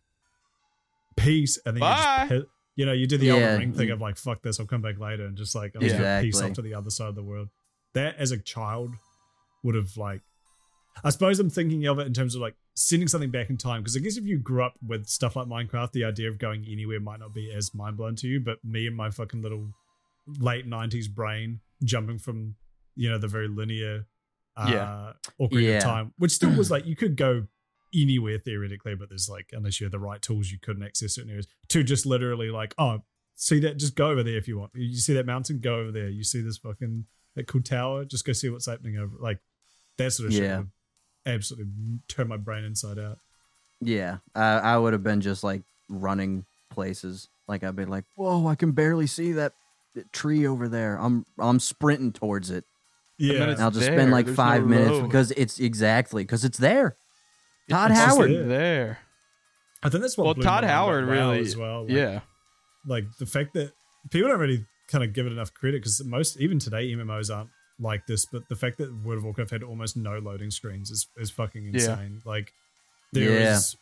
[1.18, 2.46] Peace, and then you, just
[2.76, 4.82] you know, you do the Yeah, Elden Ring thing of like, fuck this, I'll come
[4.82, 6.20] back later, and just like, I'll Yeah.
[6.20, 7.48] just peace off to the other side of the world.
[7.94, 8.92] That as a child
[9.62, 10.20] would have like,
[11.04, 13.82] I suppose I'm thinking of it in terms of like sending something back in time
[13.82, 16.64] because I guess if you grew up with stuff like Minecraft, the idea of going
[16.70, 18.40] anywhere might not be as mind blowing to you.
[18.40, 19.68] But me and my fucking little
[20.40, 22.56] late '90s brain jumping from
[22.96, 24.06] you know the very linear
[24.56, 25.12] uh, Yeah.
[25.40, 25.76] Ocarina Yeah.
[25.78, 27.46] of Time, which still was like you could go
[27.94, 31.30] anywhere theoretically, but there's like unless you had the right tools, you couldn't access certain
[31.30, 31.46] areas.
[31.68, 33.02] To just literally like, oh,
[33.34, 34.72] see that, just go over there if you want.
[34.74, 36.08] You see that mountain, go over there.
[36.08, 39.16] You see this fucking that cool tower, just go see what's happening over.
[39.18, 39.38] Like
[39.96, 40.58] that sort of shit Yeah.
[40.58, 40.68] would
[41.26, 41.72] absolutely
[42.08, 43.18] turn my brain inside out.
[43.80, 47.28] Yeah, I, I would have been just like running places.
[47.46, 49.52] Like I'd be like, "Whoa, I can barely see that,
[49.94, 50.96] that tree over there.
[51.00, 52.64] I'm I'm sprinting towards it.
[53.18, 53.96] Yeah, And I'll just there.
[53.96, 55.02] spend like There's five no minutes road.
[55.06, 56.96] because it's exactly because it's there.
[57.68, 58.30] Todd It's Howard.
[58.30, 58.44] there.
[58.46, 58.98] there.
[59.82, 60.24] I think that's what.
[60.24, 61.82] Well, blew Todd my mind Howard about really- as well.
[61.82, 62.20] Like, yeah.
[62.86, 63.72] like the fact that
[64.10, 67.50] people don't really kind of give it enough credit because most even today MMOs aren't
[67.78, 71.06] like this, but the fact that World of Warcraft had almost no loading screens is
[71.16, 72.22] is fucking insane.
[72.24, 72.52] Like
[73.12, 73.76] there is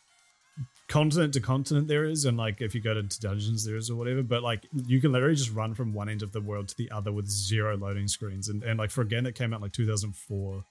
[0.57, 0.63] Yeah.
[0.87, 3.95] continent to continent there is, and like if you go into dungeons there is or
[3.95, 6.77] whatever, but like you can literally just run from one end of the world to
[6.77, 9.57] the other with zero loading screens, and and like for a game that came out
[9.57, 10.63] in like 2004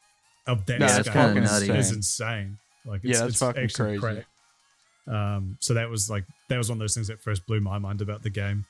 [0.47, 1.79] of that No, scale that's fucking is, nutty.
[1.81, 2.59] is insane.
[2.87, 4.25] Like it's, Yeah, that's it's fucking actually crazy.
[5.07, 5.15] crack.
[5.15, 7.79] Um, so that was like that was one of those things that first blew my
[7.79, 8.65] mind about the game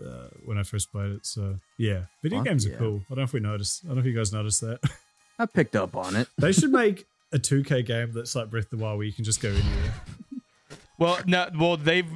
[0.00, 1.26] uh, when I first played it.
[1.26, 2.76] So yeah, video games are yeah.
[2.78, 3.00] cool.
[3.06, 3.82] I don't know if we noticed.
[3.84, 4.80] I don't know if you guys noticed that.
[5.38, 6.28] I picked up on it.
[6.38, 9.24] they should make a 2K game that's like Breath of the Wild where you can
[9.24, 9.94] just go anywhere.
[10.98, 12.10] Well, no, well, they've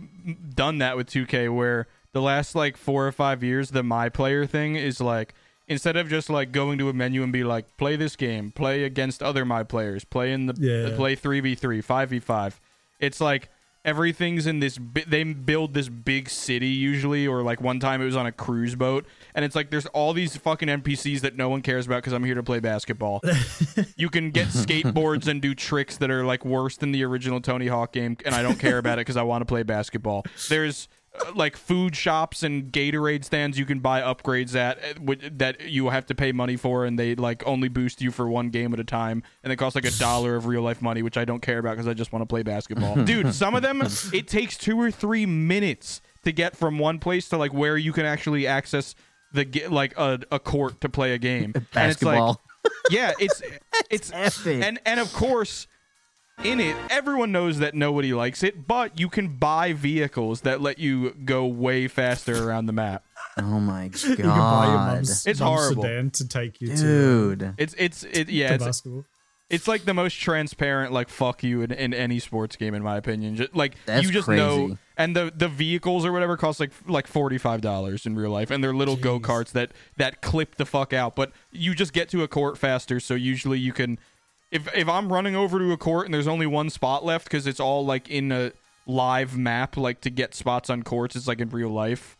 [0.54, 4.46] done that with 2K where the last like four or five years, the my player
[4.46, 5.34] thing is like
[5.70, 8.84] instead of just like going to a menu and be like play this game, play
[8.84, 10.94] against other my players, play in the Yeah.
[10.96, 12.60] play three v three, five v five.
[12.98, 13.48] It's like
[13.82, 14.76] everything's in this.
[14.76, 18.32] bi- They build this big city usually, or like one time it was on a
[18.32, 22.02] cruise boat, and it's like there's all these fucking NPCs that no one cares about
[22.02, 23.22] because I'm here to play basketball.
[23.96, 27.68] you can get skateboards and do tricks that are like worse than the original Tony
[27.68, 30.24] Hawk game, and I don't care about it because I want to play basketball.
[30.50, 30.96] There's uh,
[31.34, 36.06] like food shops and Gatorade stands you can buy upgrades at uh, that you have
[36.06, 38.84] to pay money for, and they like only boost you for one game at a
[38.84, 41.58] time, and they cost like a dollar of real life money, which I don't care
[41.58, 42.96] about because I just want to play basketball.
[43.04, 47.28] Dude, some of them it takes two or three minutes to get from one place
[47.30, 48.94] to like where you can actually access
[49.32, 51.52] the like a, a court to play a game.
[51.74, 52.40] And it's like, Basketball.
[52.90, 53.42] yeah, it's
[53.90, 54.62] it's epic.
[54.64, 55.66] and and of course,
[56.44, 60.78] in it, everyone knows that nobody likes it, but you can buy vehicles that let
[60.78, 63.04] you go way faster around the map.
[63.36, 65.82] oh my You can buy your god, It's mum's horrible.
[65.82, 66.76] sedan to take you to, uh,
[67.34, 67.54] dude.
[67.58, 69.04] It's it's it yeah, it's, basketball.
[69.50, 72.96] it's like the most transparent like fuck you in, in any sports game in my
[72.96, 73.36] opinion.
[73.36, 77.06] Just, like That's you just know and the the vehicles or whatever cost like like
[77.06, 80.66] forty five dollars in real life, and they're little go karts that that clip the
[80.66, 81.16] fuck out.
[81.16, 83.98] But you just get to a court faster, so usually you can.
[84.50, 87.46] If if I'm running over to a court and there's only one spot left because
[87.46, 88.52] it's all like in a
[88.86, 92.16] live map, like to get spots on courts, it's like in real life.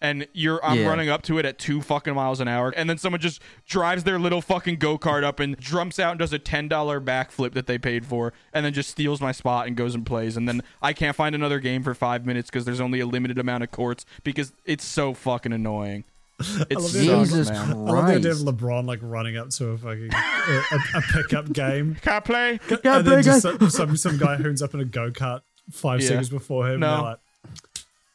[0.00, 0.88] And you're I'm Yeah.
[0.88, 4.04] running up to it at two fucking miles an hour, and then someone just drives
[4.04, 7.52] their little fucking go kart up and jumps out and does a ten dollar backflip
[7.54, 10.36] that they paid for, and then just steals my spot and goes and plays.
[10.36, 13.38] And then I can't find another game for five minutes because there's only a limited
[13.38, 16.04] amount of courts because it's so fucking annoying.
[16.70, 17.70] It love sucks, the- Jesus man.
[17.70, 21.02] I love the idea of LeBron like running up to a fucking a, a, a
[21.12, 21.96] pickup game.
[22.02, 22.58] Can't play?
[22.84, 26.00] Yeah, and then just some, some some guy who's up in a go kart five
[26.00, 26.08] Yeah.
[26.08, 26.80] seconds before him.
[26.80, 26.96] No.
[26.96, 27.02] No.
[27.04, 27.18] Like,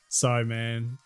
[0.09, 0.97] Sorry, man.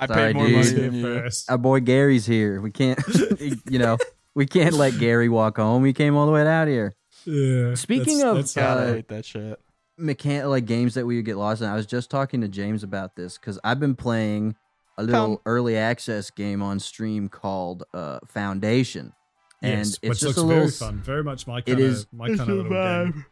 [0.00, 0.52] I Sorry, paid more dude.
[0.54, 1.02] money He's than you.
[1.02, 1.50] first.
[1.50, 2.60] Our boy Gary's here.
[2.60, 2.98] We can't,
[3.70, 3.98] you know,
[4.34, 5.84] we can't let Gary walk home.
[5.84, 6.94] He came all the way out here.
[7.24, 7.74] Yeah.
[7.74, 9.60] Speaking that's- of, that's God, how- I Uh, hate that shit.
[10.00, 11.68] Mechan- like games that we would get lost in.
[11.68, 14.56] I was just talking to James about this because I've been playing
[14.98, 19.12] a little Found- early access game on stream called uh, Foundation,
[19.62, 20.58] and yes, it's which just looks a little.
[20.64, 20.98] very fun.
[21.00, 23.26] Very much my kind of my kind of little game.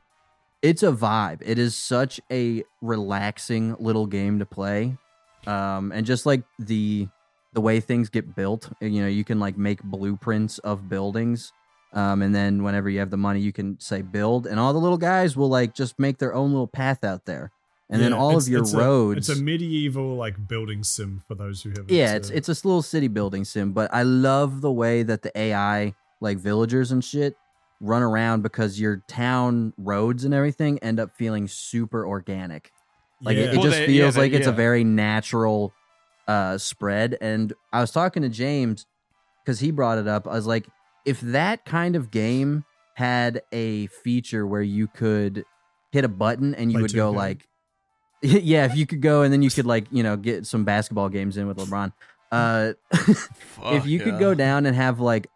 [0.62, 1.38] It's a vibe.
[1.42, 4.96] It is such a relaxing little game to play,
[5.46, 7.08] um, and just like the
[7.52, 11.52] the way things get built, you know, you can like make blueprints of buildings.
[11.92, 14.78] Um, and then whenever you have the money, you can say build, and all the
[14.78, 17.50] little guys will like just make their own little path out there.
[17.90, 19.28] And then all it's- of your it's a- roads.
[19.28, 21.90] it's a medieval like building sim for those who haven't.
[21.90, 25.22] yeah, uh, it's it's a little city building sim, but I love the way that
[25.22, 27.36] the AI like villagers and shit
[27.80, 32.70] run around because your town roads and everything end up feeling super organic.
[33.22, 33.46] Like it, yeah.
[33.52, 35.72] it Well, just they- feels yeah, they- like it's a very natural
[36.28, 37.16] uh spread.
[37.20, 38.86] And I was talking to James
[39.44, 40.28] because he brought it up.
[40.28, 40.68] I was like,
[41.06, 42.64] if that kind of game
[42.94, 45.44] had a feature where you could
[45.90, 47.16] hit a button and you Play would go 2K.
[47.16, 47.48] like
[48.42, 51.08] yeah, if you could go and then you could like, you know, get some basketball
[51.08, 51.92] games in with LeBron.
[52.32, 52.72] Uh
[53.72, 55.26] if you could go down and have like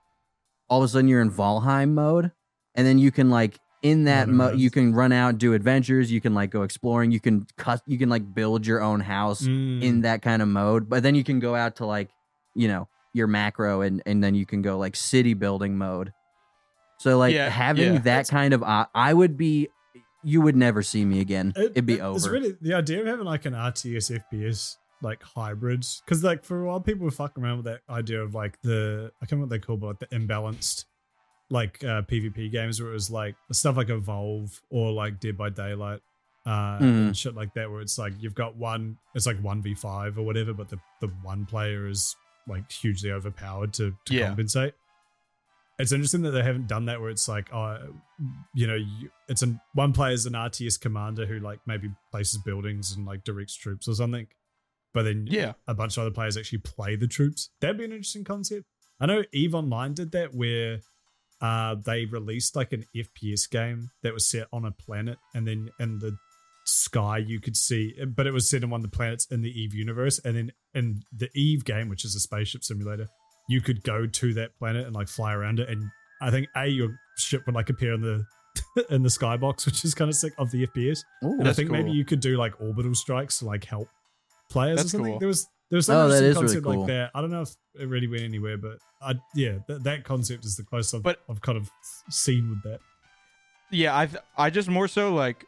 [0.68, 2.30] all of a sudden you're in Valheim mode,
[2.74, 6.20] and then you can like in that mode you can run out, do adventures, you
[6.20, 9.82] can like go exploring, you can cut, you can like build your own house Mm.
[9.82, 12.10] in that kind of mode, but then you can go out to like
[12.54, 16.12] you know your macro and and then you can go like city building mode.
[16.98, 18.00] So like Yeah, having yeah.
[18.00, 19.68] that kind of uh, I would be
[20.24, 21.52] you would never see me again.
[21.56, 25.22] It- It'd be it- It's really the idea of having like an RTS FPS like
[25.22, 28.60] hybrid because like for a while people were fucking around with that idea of like
[28.62, 30.84] the I can't remember what they call but like the imbalanced
[31.50, 35.50] like uh, PvP games where it was like stuff like Evolve or like Dead by
[35.50, 36.00] Daylight
[36.46, 36.80] uh, Mm.
[37.08, 40.18] and shit like that where it's like you've got one it's like one v five
[40.18, 42.16] or whatever but the the one player is
[42.48, 44.28] like hugely overpowered to to Yeah.
[44.28, 44.74] compensate.
[45.78, 47.78] It's interesting that they haven't done that where it's like, oh,
[48.54, 52.40] you know, you, it's an one player is an RTS commander who like maybe places
[52.44, 54.26] buildings and like directs troops or something,
[54.92, 55.54] but then Yeah.
[55.66, 57.50] a bunch of other players actually play the troops.
[57.60, 58.66] That'd be an interesting concept.
[59.00, 60.78] I know Eve Online did that where
[61.40, 65.68] uh they released like an FPS game that was set on a planet and then
[65.80, 66.16] in the
[66.64, 69.50] sky you could see but it was set on one of the planets in the
[69.50, 73.08] Eve universe and then in the Eve game, which is a spaceship simulator,
[73.48, 75.90] you could go to that planet and like fly around it and
[76.20, 76.88] I think A your
[77.18, 78.24] ship would like appear in the
[78.90, 81.00] in the skybox, which is kind of sick of the FPS.
[81.24, 81.32] Ooh.
[81.32, 83.88] And I That's think maybe you could do like orbital strikes to like help
[84.50, 85.12] players That's or something.
[85.14, 85.18] cool.
[85.18, 86.78] There was there was oh, some Oh, that really concept cool.
[86.80, 87.10] like that.
[87.14, 90.56] I don't know if it really went anywhere, but I yeah, th- that concept is
[90.56, 91.68] the closest I've, But- I've kind of
[92.10, 92.78] seen with that.
[93.70, 95.44] Yeah, I I just more so like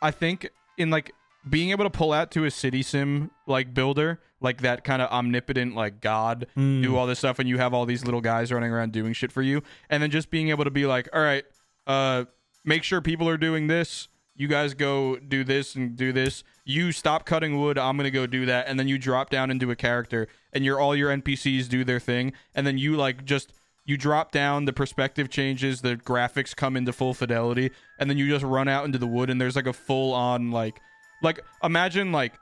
[0.00, 0.48] I think
[0.78, 1.12] in like
[1.48, 5.10] being able to pull out to a city sim like builder, like that kind of
[5.10, 6.82] omnipotent like god Mm.
[6.82, 9.32] do all this stuff and you have all these little guys running around doing shit
[9.32, 11.44] for you and then just being able to be like, "All right,
[11.86, 12.24] uh
[12.64, 14.08] make sure people are doing this.
[14.36, 16.44] You guys go do this and do this.
[16.64, 17.76] You stop cutting wood.
[17.78, 20.78] I'm gonna go do that." And then you drop down into a character, and your
[20.80, 23.52] all your NPCs do their thing, and then you like just
[23.86, 24.66] you drop down.
[24.66, 25.80] The perspective changes.
[25.82, 29.28] The graphics come into full fidelity, and then you just run out into the wood,
[29.30, 30.80] and there's like a full on like
[31.22, 32.34] like imagine like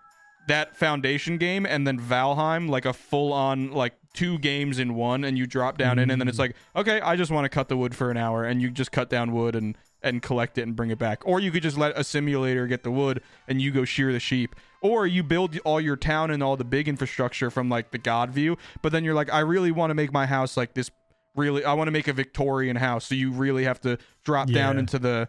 [0.49, 5.23] that foundation game and then Valheim like a full on like two games in one
[5.23, 6.41] and you drop down in and then it's mm.
[6.41, 8.91] like okay I just want to cut the wood for an hour and you just
[8.91, 11.23] cut down wood and and collect it and bring it back.
[11.25, 14.21] Or you could just let a simulator get the wood and you go shear the
[14.21, 14.55] sheep.
[14.81, 18.31] Or you build all your town and all the big infrastructure from like the god
[18.31, 20.91] view but then you're like I really want to make my house like this
[21.37, 24.79] really I want to make a Victorian house so you really have to drop down
[24.79, 25.29] into the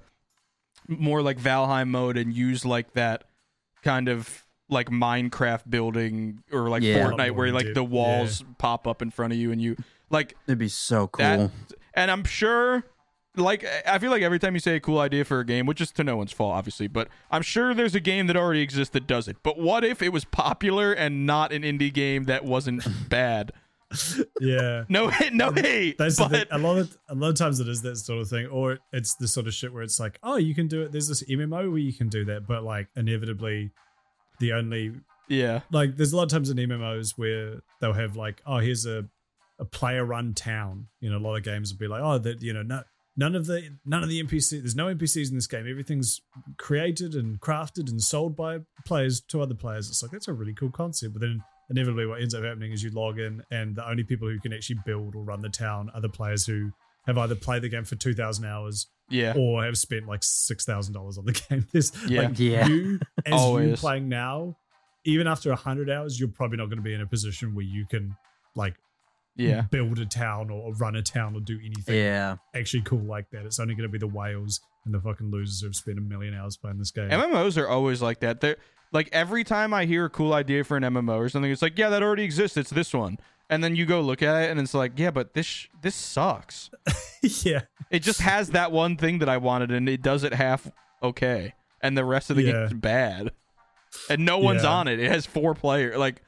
[0.88, 3.24] more like Valheim mode and use like that
[3.84, 7.04] kind of like Minecraft building or like Yeah.
[7.04, 9.76] Fortnite where like the walls pop up in front of you and you
[10.10, 11.26] like It'd be so cool.
[11.26, 11.52] that
[11.94, 12.84] and I'm sure
[13.36, 15.80] like I feel like every time you say a cool idea for a game, which
[15.82, 18.92] is to no one's fault obviously, but I'm sure there's a game that already exists
[18.94, 19.38] that does it.
[19.44, 23.52] But what if it was popular and not an indie game that wasn't bad?
[24.40, 24.84] Yeah.
[24.90, 25.98] No no hate.
[25.98, 26.46] That's but thing.
[26.52, 29.16] a lot of a lot of times it is that sort of thing, or it's
[29.16, 30.92] the sort of shit where it's like, oh, you can do it.
[30.92, 33.72] There's this MMO where you can do that, but like inevitably,
[34.40, 34.94] the only
[35.28, 35.62] yeah.
[35.72, 39.06] like there's a lot of times in MMOs where they'll have like, oh, here's a
[39.60, 40.88] a player run town.
[41.02, 42.84] You know, a lot of games will be like, oh, that you know, no,
[43.18, 44.62] none of the none of the NPC.
[44.62, 45.68] There's no NPCs in this game.
[45.70, 46.22] Everything's
[46.58, 49.90] created and crafted and sold by players to other players.
[49.90, 51.44] It's like that's a really cool concept, but then.
[51.70, 54.54] Inevitably, what ends up happening is you log in, and the only people who can
[54.54, 56.72] actually build or run the town are the players who
[57.06, 59.34] have either played the game for two thousand hours Yeah.
[59.38, 61.66] or have spent like six thousand dollars on the game.
[61.72, 62.22] There's Yeah.
[62.24, 62.68] like Yeah.
[62.68, 64.58] you as you playing now,
[65.06, 67.86] even after hundred hours, you're probably not going to be in a position where you
[67.90, 68.16] can
[68.56, 68.76] like
[69.36, 69.62] Yeah.
[69.72, 72.36] build a town or, or run a town or do anything yeah.
[72.56, 73.46] actually cool like that.
[73.46, 76.34] It's only going to be the whales and the fucking losers who've spent a million
[76.36, 77.10] hours playing this game.
[77.10, 78.42] MMOs are always like that.
[78.42, 78.58] They're
[78.92, 81.78] like every time I hear a cool idea for an MMO or something, it's like,
[81.78, 82.58] yeah, that already exists.
[82.58, 83.18] It's this one.
[83.52, 85.96] And then you go look at it and it's like, yeah, but this sh- this
[85.96, 86.70] sucks.
[87.44, 90.72] yeah, It just has that one thing that I wanted and it does it half
[91.02, 91.54] okay.
[91.82, 92.52] And the rest of the Yeah.
[92.68, 93.32] game's bad.
[94.10, 94.70] And no one's Yeah.
[94.72, 95.00] on it.
[95.00, 95.98] It has four players.
[95.98, 96.22] Like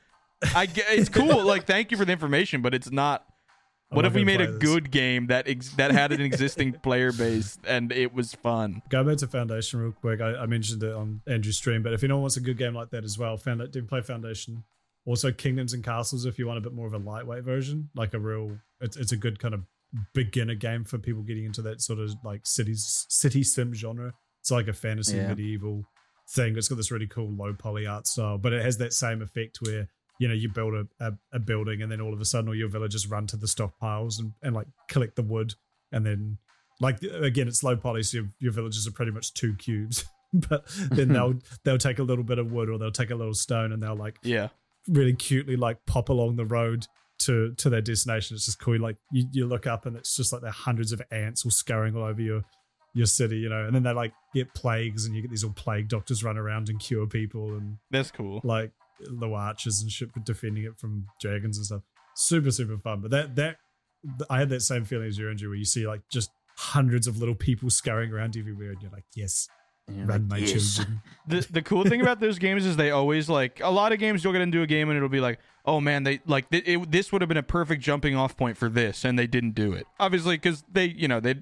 [0.55, 1.43] I it's cool.
[1.43, 3.23] like thank you for the information, but it's not
[3.91, 4.57] I'm What if we made a this.
[4.59, 8.81] good game that ex- that had an existing player base and it was fun?
[8.89, 10.21] Go back to Foundation real quick.
[10.21, 12.89] I, I mentioned it on Andrew's stream, but if anyone wants a good game like
[12.91, 14.63] that as well, found do play Foundation.
[15.05, 18.13] Also, Kingdoms and Castles if you want a bit more of a lightweight version, like
[18.13, 18.57] a real.
[18.79, 19.61] It's it's a good kind of
[20.13, 24.13] beginner game for people getting into that sort of like cities city sim genre.
[24.39, 25.27] It's like a fantasy Yeah.
[25.27, 25.83] medieval
[26.29, 26.55] thing.
[26.57, 29.57] It's got this really cool low poly art style, but it has that same effect
[29.61, 29.89] where
[30.21, 32.55] you know you build a, a, a building and then all of a sudden all
[32.55, 35.53] your villagers run to the stockpiles and, and like collect the wood
[35.91, 36.37] and then
[36.79, 40.05] like again it's low poly so your, your villages are pretty much two cubes
[40.49, 43.33] but then they'll they'll take a little bit of wood or they'll take a little
[43.33, 44.49] stone and they'll like Yeah.
[44.87, 46.85] really cutely like pop along the road
[47.19, 50.31] to to their destination it's just cool like you, you look up and it's just
[50.33, 52.41] like there are hundreds of ants all scurrying all over your
[52.93, 55.53] your city you know and then they like get plagues and you get these all
[55.53, 58.41] plague doctors run around and cure people and That's cool.
[58.43, 58.71] like
[59.09, 61.81] low archers and shit for defending it from dragons and stuff.
[62.15, 63.01] Super, super fun.
[63.01, 63.57] But that that
[64.29, 67.17] I had that same feeling as you, Andrew, where you see like just hundreds of
[67.17, 69.47] little people scurrying around everywhere, and you're like, yes,
[69.87, 71.01] And you're run like, my "Yes." children.
[71.27, 74.23] the the cool thing about those games is they always like a lot of games
[74.23, 76.91] you'll get into a game and it'll be like oh man they like th- it,
[76.91, 79.73] this would have been a perfect jumping off point for this and they didn't do
[79.73, 81.35] it obviously because they you know they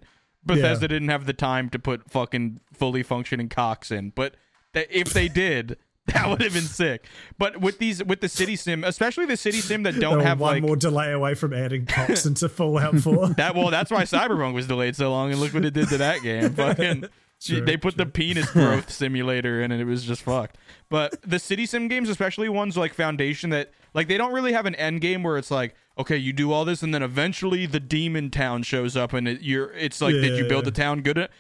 [0.46, 0.88] Bethesda Yeah.
[0.88, 4.36] didn't have the time to put fucking fully functioning cocks in but
[4.74, 5.78] th- if they did
[6.14, 7.06] that would have been sick.
[7.38, 10.56] But with these with the city sim especially the city sim that don't have one
[10.56, 13.30] like more delay away from adding cops into Fallout 4.
[13.38, 15.98] that well that's why cyberpunk was delayed so long and look what it did to
[15.98, 16.54] that game.
[16.54, 17.06] Fucking
[17.42, 20.58] True, they put the penis growth simulator in and it was just fucked.
[20.90, 24.66] But the city sim games especially ones like foundation that like they don't really have
[24.66, 27.80] an end game where it's like okay you do all this and then eventually the
[27.80, 31.18] demon town shows up and it, you're it's like did you build the town good
[31.18, 31.32] at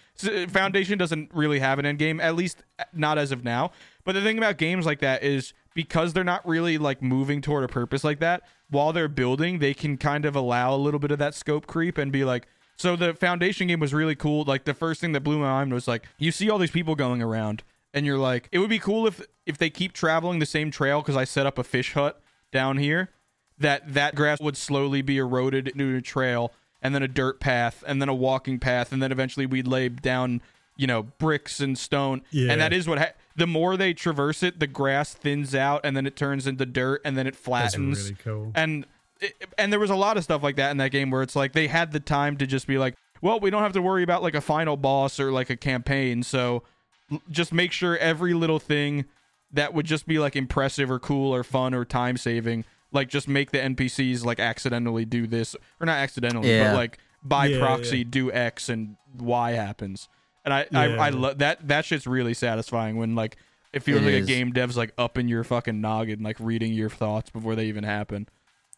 [0.50, 2.64] foundation doesn't really have an end game at least
[2.94, 3.72] not as of now
[4.10, 7.64] but the thing about games like that is because they're not really like moving toward
[7.64, 8.42] a purpose like that
[8.72, 11.96] while they're building they can kind of allow a little bit of that scope creep
[11.96, 14.46] and be like so the foundation game was really cool.
[14.46, 16.96] Like the first thing that blew my mind was like you see all these people
[16.96, 17.62] going around
[17.94, 21.02] and you're like it would be cool if if they keep traveling the same trail
[21.02, 22.20] because i set up a fish hut
[22.52, 23.12] down here
[23.60, 26.52] that that grass would slowly be eroded into a trail
[26.82, 29.88] and then a dirt path and then a walking path and then eventually we'd lay
[29.88, 30.42] down
[30.80, 32.52] you know bricks and stone Yeah.
[32.52, 35.96] and that is what ha- the more they traverse it the grass thins out and
[35.96, 38.52] then it turns into dirt and then it That's flattens really cool.
[38.56, 38.86] and
[39.22, 41.36] it, and there was a lot of stuff like that in that game where it's
[41.36, 44.04] like they had the time to just be like well we don't have to worry
[44.04, 46.64] about like a final boss or like a campaign so
[47.12, 49.04] l- just make sure every little thing
[49.52, 52.64] that would just be like impressive or cool or fun or time saving
[52.94, 56.72] like just make the npcs like accidentally do this or not accidentally Yeah.
[56.72, 58.04] but like by Yeah, proxy yeah.
[58.10, 60.08] do x and y happens
[60.46, 63.38] and i I, I love that that shit's really satisfying when like
[63.74, 64.26] it feels It like is.
[64.26, 67.66] a game dev's like up in your fucking noggin like reading your thoughts before they
[67.66, 68.28] even happen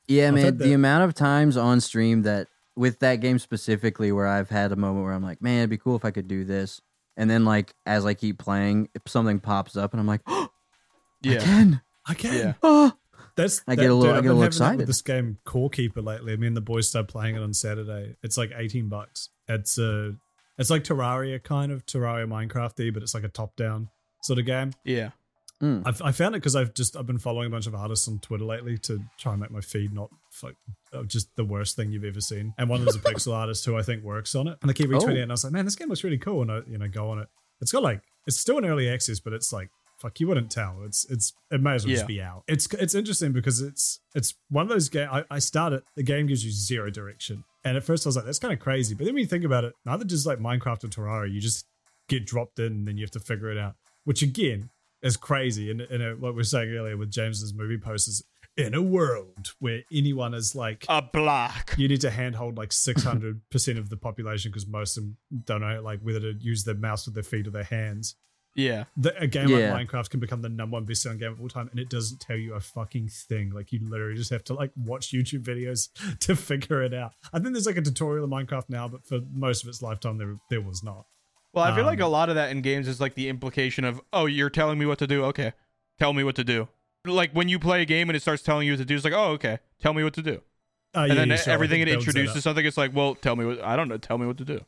[0.07, 0.43] Yeah, I've man.
[0.45, 4.71] The that- amount of times on stream that with that game specifically where I've had
[4.71, 6.81] a moment where I'm like, man, it'd be cool if I could do this.
[7.17, 10.47] And then like as I keep playing, if something pops up and I'm like, oh,
[11.21, 11.81] yeah, I can.
[12.07, 12.33] I can.
[12.33, 12.93] yeah Oh.
[13.35, 14.77] That's I that- get a little- dude, I I've get a little excited.
[14.79, 16.35] With this game, Core Keeper lately.
[16.37, 18.15] Me and the boys started playing it on Saturday.
[18.23, 19.29] It's like eighteen bucks.
[19.47, 20.15] It's a,
[20.57, 23.89] it's like Terraria kind of Terraria Minecrafty, but it's like a top down
[24.21, 24.71] sort of game.
[24.83, 25.11] yeah
[25.61, 25.83] Mm.
[25.85, 28.17] I've, I found it because I've just I've been following a bunch of artists on
[28.17, 30.09] Twitter lately to try and make my feed not
[30.41, 30.55] like
[30.91, 32.55] uh, just the worst thing you've ever seen.
[32.57, 34.57] And one of them's a pixel artist who I think works on it.
[34.63, 35.17] And I keep retweeting Oh.
[35.17, 36.41] it, and I was like, man, this game looks really cool.
[36.41, 37.27] And I you know go on it.
[37.61, 40.81] It's got like it's still in early access, but it's like fuck you wouldn't tell.
[40.83, 41.97] It's it's it may as well Yeah.
[41.97, 42.43] just be out.
[42.47, 45.09] It's it's interesting because it's it's one of those games.
[45.13, 45.37] I, I
[45.73, 45.83] it.
[45.95, 48.59] the game gives you zero direction, and at first I was like that's kind of
[48.59, 48.95] crazy.
[48.95, 51.31] But then when you think about it, neither does like Minecraft or Terraria.
[51.31, 51.65] You just
[52.09, 53.75] get dropped in, and then you have to figure it out.
[54.03, 54.69] Which again
[55.01, 55.71] is crazy.
[55.71, 58.23] And, and uh, what we were saying earlier with James's movie posters,
[58.57, 63.77] in a world where anyone is like, a block you need to handhold like 600%
[63.77, 67.05] of the population because most of them don't know like whether to use their mouse
[67.05, 68.15] with their feet or their hands.
[68.55, 69.71] Yeah The, a game Yeah.
[69.73, 71.89] like Minecraft can become the number one best selling game of all time and it
[71.89, 73.51] doesn't tell you a fucking thing.
[73.51, 75.89] Like you literally just have to like watch YouTube videos
[76.19, 77.13] to figure it out.
[77.31, 80.17] I think there's like a tutorial in Minecraft now, but for most of its lifetime,
[80.17, 81.05] there, there was not.
[81.53, 83.83] Well, I feel like a Um, lot of that in games is like the implication
[83.83, 85.23] of, oh, you're telling me what to do.
[85.25, 85.53] Okay,
[85.99, 86.67] tell me what to do.
[87.05, 89.03] Like when you play a game and it starts telling you what to do, it's
[89.03, 90.41] like, oh, okay, tell me what to do.
[90.95, 92.43] Uh, And yeah, then you sure, everything it introduces up.
[92.43, 93.97] something, it's like, well, tell me what I don't know.
[93.97, 94.61] Tell me what to do.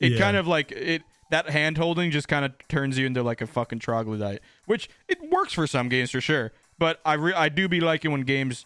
[0.00, 0.18] It Yeah.
[0.18, 3.46] kind of like it that hand holding just kind of turns you into like a
[3.46, 6.52] fucking troglodyte, which it works for some games for sure.
[6.78, 8.64] But I re- I do be liking when games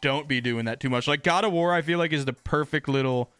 [0.00, 1.06] don't be doing that too much.
[1.08, 3.30] Like God of War, I feel like is the perfect little.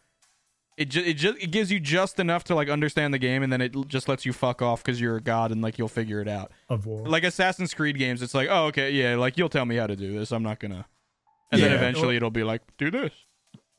[0.78, 3.52] It just it just it gives you just enough to like understand the game, and
[3.52, 5.86] then it l- just lets you fuck off because you're a god and like you'll
[5.88, 6.50] figure it out.
[6.68, 7.06] of war.
[7.06, 9.94] Like Assassin's Creed games, it's like, oh okay, yeah, like you'll tell me how to
[9.96, 10.32] do this.
[10.32, 10.86] I'm not gonna.
[11.50, 13.12] And then eventually it'll be like, do this.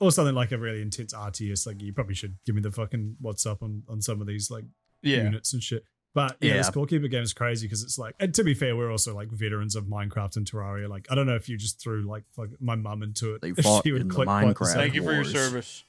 [0.04, 1.66] Or something like a really intense RTS.
[1.66, 4.51] Like you probably should give me the fucking what's up on on some of these
[4.51, 4.66] like
[5.01, 5.24] Yeah.
[5.24, 5.86] units and shit.
[6.14, 6.62] But yeah, Yeah.
[6.64, 9.16] the Core Keeper game is crazy because it's like, and to be fair, we're also
[9.16, 10.88] like veterans of Minecraft and Terraria.
[10.89, 13.41] Like, I don't know if you just threw like fuck, my mum into it.
[13.41, 14.76] They if fought she would in the click the Minecraft same.
[14.76, 15.84] Thank you for your service.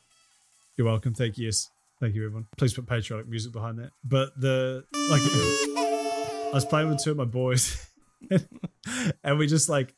[0.77, 1.12] You're welcome.
[1.12, 1.47] Thank you.
[1.47, 1.71] Yes.
[2.01, 2.47] Thank you, everyone.
[2.57, 3.91] Please put patriotic music behind that.
[4.05, 7.85] But the like, I was playing with two of my boys,
[9.25, 9.95] and we just like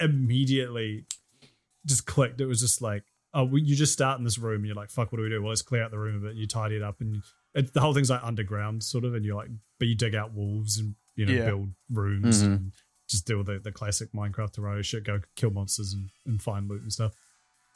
[0.00, 1.04] immediately
[1.84, 2.40] just clicked.
[2.40, 3.04] It was just like,
[3.36, 5.28] oh, we, you just start in this room, and you're like, fuck, what do we
[5.28, 5.40] do?
[5.42, 6.36] Well, let's clear out the room a bit.
[6.36, 7.22] You tidy it up, and you,
[7.54, 10.32] it, the whole thing's like underground, sort of, and you're like, but you dig out
[10.34, 11.44] wolves and you know Yeah.
[11.46, 12.46] build rooms Mhm.
[12.46, 12.72] and
[13.08, 16.82] just do the the classic Minecraft Terraria shit, go kill monsters and, and find loot
[16.82, 17.12] and stuff.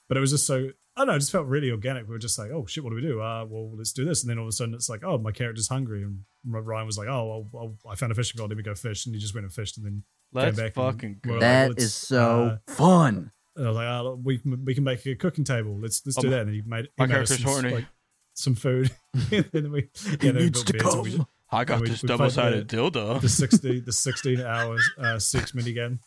[0.08, 2.06] But it was just so I don't know, it just felt really organic.
[2.08, 3.20] We were just like, oh shit, what do we do?
[3.22, 4.22] Uh, well, let's do this.
[4.22, 6.98] And then all of a sudden, it's like, oh, my character's hungry, and Ryan was
[6.98, 8.50] like, oh, well, well, I found a fishing rod.
[8.50, 10.02] Let me go fish, and he just went and fished, and then
[10.32, 11.32] Let's back and fucking we're go.
[11.34, 13.30] like, That let's, is so uh, fun.
[13.60, 15.78] And I was like, oh, we can, we can make a cooking table.
[15.78, 16.46] Let's let's Oh, do my- that.
[16.46, 17.74] And he made, he My made us character's some, horny.
[17.76, 17.86] like,
[18.34, 18.90] some food.
[19.32, 21.88] and then we, He yeah, then needs built to beds and we- I got we-
[21.90, 23.20] this double sided the- dildo.
[23.20, 25.98] the sixty the sixteen hours uh, six minigame.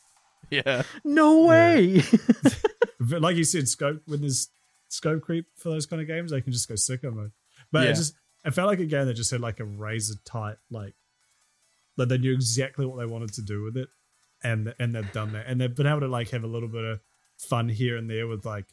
[0.49, 0.83] yeah.
[1.05, 2.01] No way.
[2.99, 4.49] But like you said, scope when there's
[4.87, 7.31] scope creep for those kind of games, they can just go sicko mode.
[7.71, 7.89] But Yeah.
[7.91, 8.13] it just
[8.45, 10.93] it felt like a game that just had like a razor tight like
[11.97, 13.89] like they knew exactly what they wanted to do with it,
[14.43, 16.83] and and they've done that, and they've been able to like have a little bit
[16.85, 16.99] of
[17.37, 18.65] fun here and there with like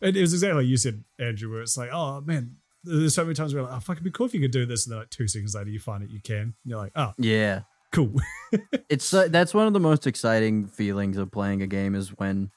[0.00, 2.56] it, it was exactly like you said, Andrew, where it's like, oh man.
[2.82, 4.64] There's so many times where like, oh, fuck, it'd be cool if you could do
[4.64, 4.86] this.
[4.86, 6.40] And then, like, two seconds later, you find it, you can.
[6.40, 7.60] And you're like, oh, yeah.
[7.92, 8.14] cool.
[8.88, 12.50] It's uh, that's one of the most exciting feelings of playing a game is when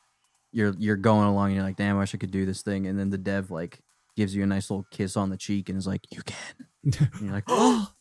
[0.54, 2.88] you're you're going along and you're like, damn, I wish I could do this thing,
[2.88, 3.80] and then the dev like
[4.16, 6.38] gives you a nice little kiss on the cheek and is like, you can.
[6.86, 7.92] And you're like, oh,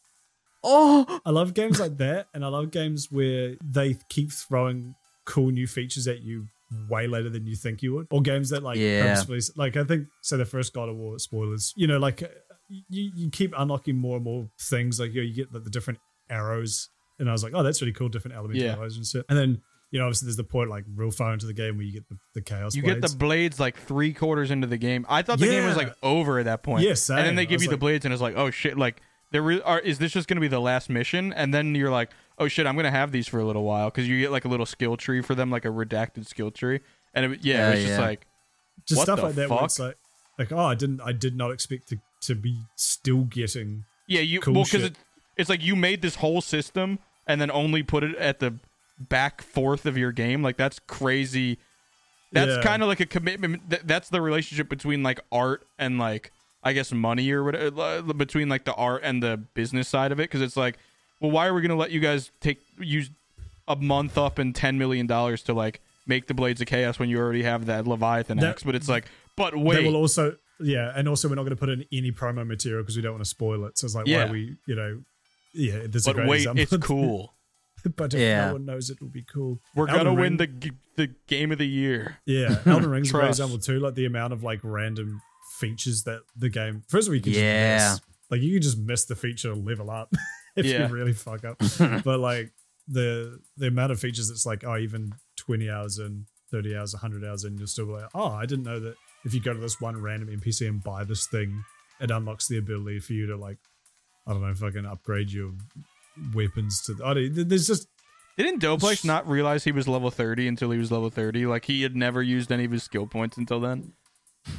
[0.64, 5.51] oh, I love games like that, and I love games where they keep throwing cool
[5.51, 6.47] new features at you
[6.88, 9.02] way later than you think you would, or games that like Yeah.
[9.02, 12.28] purposefully, like I think, so the first God of War spoilers, you know, like uh,
[12.68, 15.70] you you keep unlocking more and more things, like you, know, you get like, the
[15.70, 15.98] different
[16.30, 18.76] arrows, and I was like, oh, that's really cool, different elemental Yeah.
[18.76, 19.62] arrows and shit, and then.
[19.94, 22.08] You know, obviously, there's the point like real far into the game where you get
[22.08, 22.74] the, the chaos.
[22.74, 25.04] You get the blades like three quarters into the game.
[25.06, 26.82] I thought the game was like over at that point.
[26.84, 29.02] Yeah, and then they give was you the blades, and it's like, oh shit, like
[29.32, 29.78] there re- are.
[29.80, 31.34] Is this just gonna be the last mission?
[31.34, 32.08] And then you're like,
[32.43, 34.49] oh shit, I'm gonna have these for a little while because you get like a
[34.49, 36.80] little skill tree for them, like a redacted skill tree.
[37.14, 38.26] And it, yeah, Yeah, it was just like,
[38.86, 39.49] just What stuff the like that.
[39.51, 39.64] Where fuck?
[39.66, 39.97] it's like,
[40.38, 44.40] like, oh, I didn't, I did not expect to to be still getting yeah, you
[44.40, 44.95] Cool well because it,
[45.36, 48.55] it's like you made this whole system and then only put it at the
[48.99, 50.43] back fourth of your game.
[50.43, 51.59] Like that's crazy.
[52.32, 52.62] That's Yeah.
[52.62, 53.70] kind of like a commitment.
[53.70, 56.32] Th- that's the relationship between like art and like
[56.62, 60.20] I guess money or whatever uh, between like the art and the business side of
[60.20, 60.24] it.
[60.24, 60.78] Because it's like,
[61.22, 63.10] well, why are we gonna let you guys take use
[63.68, 67.08] a month up and ten million dollars to like make the Blades of Chaos when
[67.08, 68.62] you already have that Leviathan That- axe?
[68.64, 69.06] But it's like,
[69.36, 72.10] but wait, They will also, yeah, and also we're not going to put in any
[72.12, 73.78] promo material because we don't want to spoil it.
[73.78, 74.28] So it's like, why Yeah.
[74.28, 75.00] are we, you know,
[75.54, 76.62] yeah, this is a but great wait, example.
[76.62, 77.34] it's cool.
[77.96, 78.46] but if Yeah.
[78.48, 79.58] no one knows, it will be cool.
[79.76, 82.18] We're Elden gonna win the g- the game of the year.
[82.26, 82.58] yeah.
[82.66, 83.38] Elden Ring's a great Trust.
[83.40, 83.78] example too.
[83.80, 85.20] Like the amount of like random
[85.58, 86.82] features that the game.
[86.88, 87.78] First of all, you can Yeah.
[87.78, 88.10] just miss.
[88.30, 90.12] Like you can just miss the feature level up
[90.57, 90.88] if Yeah.
[90.88, 91.59] you really fuck up.
[92.05, 92.53] but like
[92.88, 97.24] the the amount of features, it's like oh, even twenty hours in, thirty hours, hundred
[97.24, 99.61] hours in, you're still be like oh, I didn't know that if you go to
[99.61, 101.62] this one random NPC and buy this thing,
[102.00, 103.59] it unlocks the ability for you to like
[104.26, 105.53] I don't know, fucking upgrade your
[106.34, 106.94] weapons to.
[106.94, 107.88] The, I don't, there's just
[108.36, 111.46] Didn't Doplex not realize he was level 30 until he was level 30?
[111.46, 113.92] Like he had never used any of his skill points until then.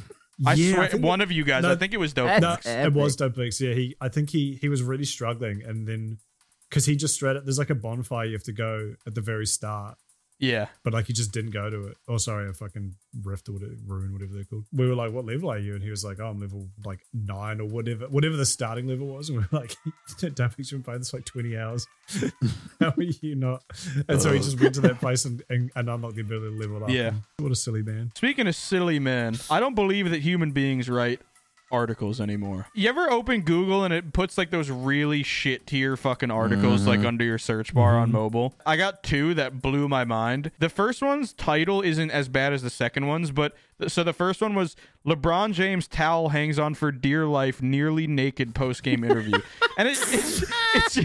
[0.45, 2.65] I Yeah, swear, think- one of you guys, No, I think it was That's Doplex.
[2.65, 3.59] No, it was Doplex.
[3.59, 3.95] Yeah, he.
[4.01, 6.17] I think he he was really struggling, and then
[6.69, 7.35] because he just straight.
[7.35, 9.97] Up, there's like a bonfire you have to go at the very start,
[10.43, 11.97] Yeah, but like he just didn't go to it.
[12.07, 14.65] Oh, sorry, a fucking rift or whatever, ruin, whatever they're called.
[14.73, 16.99] We were like, "What level are you?" And he was like, "Oh, I'm level like
[17.13, 19.75] nine or whatever, whatever the starting level was." And we are like,
[20.19, 21.87] "Doplex, you've been playing this like 20 hours.
[22.79, 23.63] How are you not?"
[24.09, 26.59] And so he just went to that place and, and, and unlocked the ability to
[26.59, 26.89] level up.
[26.89, 27.07] Yeah.
[27.07, 28.11] And what a silly man.
[28.15, 31.21] Speaking of silly men, I don't believe that human beings write
[31.73, 32.67] articles anymore.
[32.73, 36.99] You ever open Google and it puts like those really shit tier fucking articles like
[36.99, 37.07] mm-hmm.
[37.07, 38.17] under your search bar on mm-hmm.
[38.17, 38.53] mobile?
[38.65, 40.51] I got two that blew my mind.
[40.59, 43.55] The first one's title isn't as bad as the second one's, but
[43.87, 48.55] so the first one was LeBron James towel hangs on for dear life, nearly naked
[48.55, 49.39] post game interview,
[49.77, 50.43] and it, it's
[50.75, 50.97] it's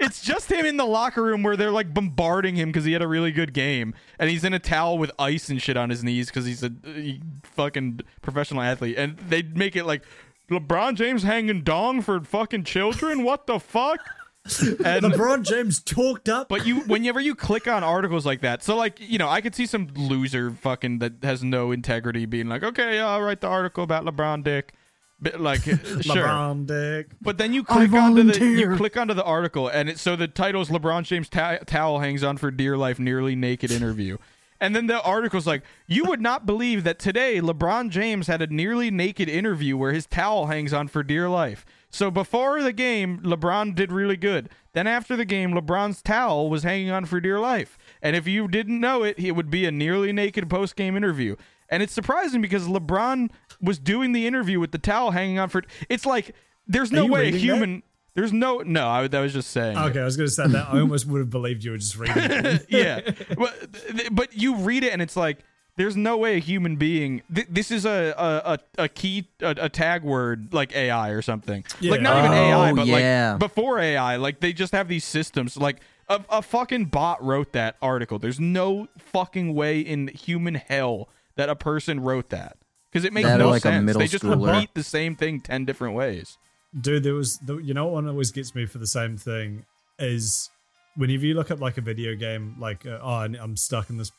[0.00, 3.02] it's just him in the locker room where they're like bombarding him because he had
[3.02, 6.02] a really good game, and he's in a towel with ice and shit on his
[6.02, 10.02] knees because he's a he fucking professional athlete, and they make it like
[10.50, 13.24] LeBron James hanging dong for fucking children.
[13.24, 14.00] What the fuck?
[14.84, 16.48] And LeBron James talked up.
[16.48, 19.54] but you whenever you click on articles like that, so like, you know, I could
[19.54, 23.84] see some loser fucking that has no integrity being like, "Okay, I'll write the article
[23.84, 24.72] about LeBron dick."
[25.20, 25.76] But like sure.
[25.76, 27.10] LeBron dick.
[27.20, 30.14] But then you I click onto the you click onto the article, and it so
[30.14, 34.18] the title's LeBron James ta- towel hangs on for dear life, nearly naked interview.
[34.60, 38.46] And then the article's like, you would not believe that today LeBron James had a
[38.46, 41.66] nearly naked interview where his towel hangs on for dear life.
[41.90, 44.50] So before the game, LeBron did really good.
[44.72, 47.78] Then after the game, LeBron's towel was hanging on for dear life.
[48.02, 51.36] And if you didn't know it, it would be a nearly naked post game interview.
[51.68, 53.30] And it's surprising because LeBron
[53.60, 55.62] was doing the interview with the towel hanging on for.
[55.88, 56.34] It's like
[56.66, 57.82] there's no way a human.
[58.14, 58.88] There's no no.
[58.88, 59.76] I, that was just saying.
[59.76, 60.68] Okay, I was going to say that.
[60.68, 62.66] I almost would have believed you were just reading it.
[62.68, 63.00] yeah,
[63.36, 63.68] but
[64.10, 65.40] but you read it and it's like
[65.76, 67.22] there's no way a human being.
[67.34, 71.22] Th- this is a a, a, a key a, a tag word like AI or
[71.22, 71.64] something.
[71.82, 73.30] Like not even Oh, AI, but yeah.
[73.32, 74.16] like before AI.
[74.16, 75.56] Like they just have these systems.
[75.56, 78.18] Like a, a fucking bot wrote that article.
[78.18, 82.56] There's no fucking way in human hell that a person wrote that
[82.90, 83.94] because it makes That no like sense.
[83.96, 84.52] They just schooler.
[84.54, 86.38] repeat the same thing ten different ways.
[86.78, 89.64] Dude, there was the, you know what one always gets me for the same thing
[89.98, 90.50] is
[90.96, 94.10] whenever you look at like a video game, like uh, oh I'm stuck in this.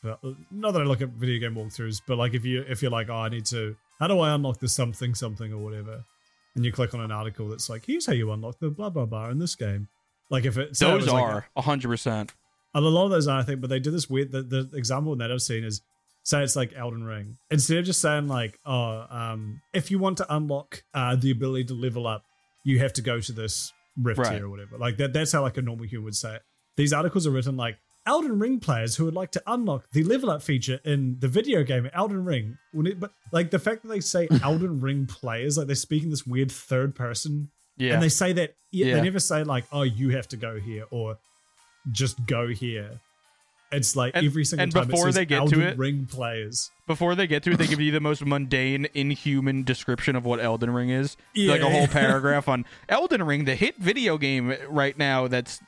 [0.50, 3.08] Not that I look at video game walkthroughs, but like if you if you're like
[3.10, 6.04] oh I need to how do I unlock the something something or whatever,
[6.54, 9.06] and you click on an article that's like here's how you unlock the blah blah
[9.06, 9.88] blah in this game.
[10.30, 12.34] Like if it it Those like are hundred percent.
[12.74, 14.30] a lot of those are, I think, but they do this weird.
[14.32, 15.80] The, the example that I've seen is
[16.22, 17.38] say it's like Elden Ring.
[17.50, 21.64] Instead of just saying like, oh, um, if you want to unlock uh, the ability
[21.64, 22.24] to level up,
[22.64, 24.34] you have to go to this rift Right.
[24.34, 24.76] here or whatever.
[24.76, 25.14] Like that.
[25.14, 26.42] That's how like a normal human would say it.
[26.78, 27.76] These articles are written like
[28.06, 31.62] Elden Ring players who would like to unlock the level up feature in the video
[31.64, 32.56] game Elden Ring.
[32.72, 36.50] But like the fact that they say Elden Ring players, like they're speaking this weird
[36.50, 37.94] third person Yeah.
[37.94, 38.94] and they say that yeah, Yeah.
[38.94, 41.18] they never say like, "Oh, you have to go here" or
[41.90, 43.00] "just go here."
[43.70, 46.70] It's like And- every single and time before they get to Elden it- Ring players.
[46.86, 50.40] before they get to it, they give you the most mundane, inhuman description of what
[50.40, 51.18] Elden Ring is.
[51.36, 55.28] like a whole paragraph on Elden Ring, the hit video game right now.
[55.28, 55.60] That's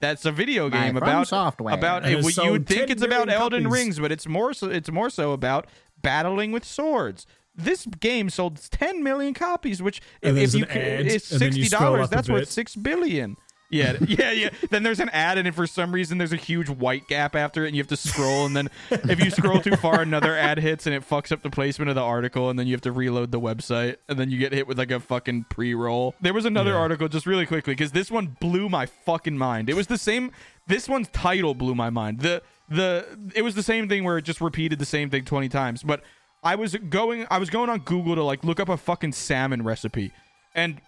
[0.00, 1.74] that's a video game From about Software.
[1.74, 3.78] about And it, it's you would think it's about million Elden copies.
[3.80, 5.66] Rings, but it's more so it's more so about
[6.02, 7.26] battling with swords.
[7.54, 11.32] This game sold 10 million copies, which if, And if there's you an ad, it's
[11.32, 12.48] and then you sixty scroll dollars, up that's worth bit.
[12.48, 13.36] six billion.
[13.76, 14.48] Yeah, yeah, yeah.
[14.70, 17.68] Then there's an ad, and for some reason there's a huge white gap after it,
[17.68, 20.86] and you have to scroll, and then if you scroll too far, another ad hits,
[20.86, 23.30] and it fucks up the placement of the article, and then you have to reload
[23.32, 26.14] the website, and then you get hit with like a fucking pre-roll.
[26.20, 26.76] There was another Yeah.
[26.78, 29.68] article just really quickly because this one blew my fucking mind.
[29.70, 30.32] It was the same.
[30.66, 32.20] This one's title blew my mind.
[32.20, 35.48] The the it was the same thing where it just repeated the same thing twenty
[35.48, 36.02] times, but.
[36.44, 39.64] I was going I was going on Google to like look up a fucking salmon
[39.64, 40.12] recipe.
[40.54, 40.80] And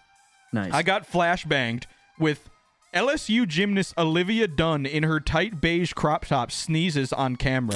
[0.53, 0.71] Nice.
[0.71, 1.83] I got flashbanged
[2.17, 2.49] with
[2.93, 7.75] LSU gymnast Olivia Dunne in her tight beige crop top sneezes on camera.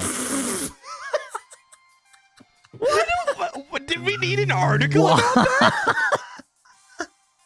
[2.77, 3.07] what,
[3.37, 5.95] what- what- did we need an article about that?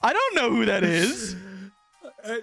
[0.01, 1.35] I don't know who that is.
[2.23, 2.35] Uh,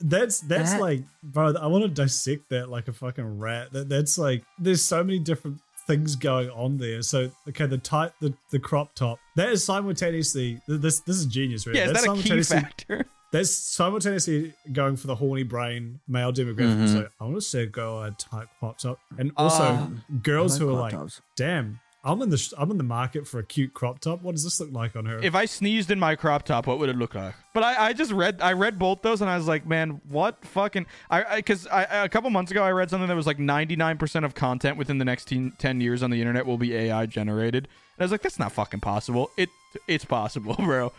[0.00, 1.52] that's that's That- like, bro.
[1.60, 3.72] I want to dissect that like a fucking rat.
[3.72, 7.02] That that's like, there's so many different things going on there.
[7.02, 9.18] So okay, the tight, the the crop top.
[9.36, 10.60] That is simultaneously.
[10.66, 11.76] This this is genius, right?
[11.76, 13.06] Yeah, is that's that a key factor?
[13.32, 16.76] That's simultaneously going for the horny brain male demographic.
[16.84, 16.88] Mhm.
[16.92, 19.88] So I want to say go a tight crop top, and also Ah.
[20.22, 21.20] girls I who are like, tops.
[21.36, 24.22] damn, I'm in the sh- I'm in the market for a cute crop top.
[24.22, 25.18] What does this look like on her?
[25.22, 27.34] If I sneezed in my crop top, what would it look like?
[27.54, 30.44] But I, I just read I read both those and I was like, man, what
[30.44, 34.24] fucking I because I, a couple months ago I read something that was like 99%
[34.24, 37.64] of content within the next 10, 10 years on the internet will be AI generated.
[37.96, 39.30] And I was like, that's not fucking possible.
[39.36, 39.50] It
[39.86, 40.92] it's possible, bro.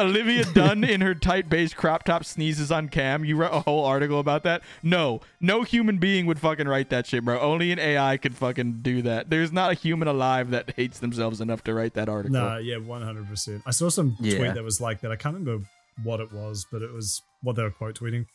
[0.00, 3.24] Olivia Dunne in her tight beige crop top sneezes on cam.
[3.24, 4.62] You wrote a whole article about that?
[4.82, 5.20] No.
[5.40, 7.38] No human being would fucking write that shit, bro.
[7.38, 9.30] Only an AI could fucking do that.
[9.30, 12.40] There's not a human alive that hates themselves enough to write that article.
[12.40, 13.62] Nah, yeah, one hundred percent.
[13.66, 14.38] I saw some Yeah.
[14.38, 15.12] tweet that was like that.
[15.12, 15.64] I can't remember
[16.02, 18.26] what it was, but it was what they were quote tweeting.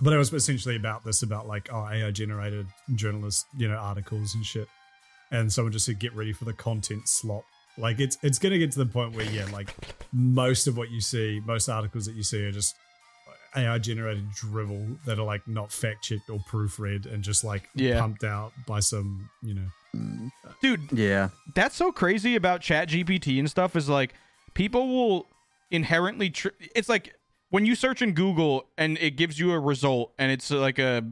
[0.00, 4.34] But it was essentially about this, about like oh AI generated journalist, you know, articles
[4.34, 4.66] and shit.
[5.30, 7.44] And someone just said, "Get ready for the content slop."
[7.78, 9.74] Like it's it's gonna get to the point where yeah, like
[10.12, 12.76] most of what you see, most articles that you see are just
[13.56, 18.00] AI generated drivel that are like not fact checked or proofread and just like Yeah.
[18.00, 19.66] pumped out by some you know
[20.60, 21.28] Dude, Yeah.
[21.54, 24.14] that's so crazy about chat gpt and stuff is like
[24.54, 25.26] people will
[25.70, 27.14] inherently tr- it's like
[27.50, 31.04] when you search in google and it gives you a result and it's like a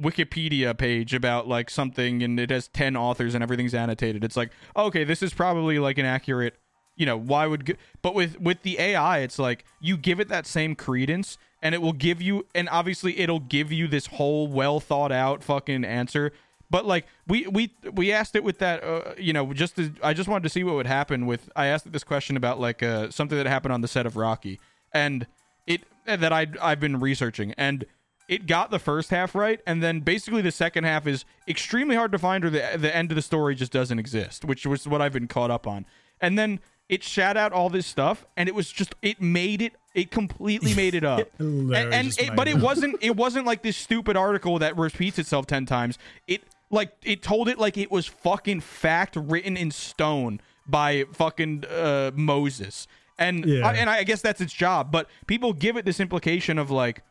[0.00, 4.24] wikipedia page about like something and it has 10 authors and everything's annotated.
[4.24, 6.54] It's like okay this is probably like an accurate
[6.96, 10.46] you know why would but with with the ai it's like you give it that
[10.46, 14.80] same credence and it will give you and obviously it'll give you this whole well
[14.80, 16.32] thought out fucking answer.
[16.70, 20.12] But like we we we asked it with that uh, you know just to, i
[20.12, 22.82] just wanted to see what would happen with i asked it this question about like
[22.82, 24.58] uh, something that happened on the set of rocky
[24.92, 25.28] and
[25.66, 27.84] it that i i've been researching and
[28.28, 32.10] it got the first half right and then basically the second half is extremely hard
[32.12, 35.00] to find or the the end of the story just doesn't exist which was what
[35.00, 35.86] i've been caught up on.
[36.20, 39.74] And then it shat out all this stuff and it was just it made it
[39.94, 41.28] it completely made it up.
[41.38, 45.46] And, and it, but it wasn't it wasn't like this stupid article that repeats itself
[45.46, 45.98] 10 times.
[46.26, 51.64] It like it told it like it was fucking fact written in stone by fucking
[51.70, 52.86] uh, moses.
[53.18, 53.66] And Yeah.
[53.66, 57.02] I, and I guess that's its job but people give it this implication of like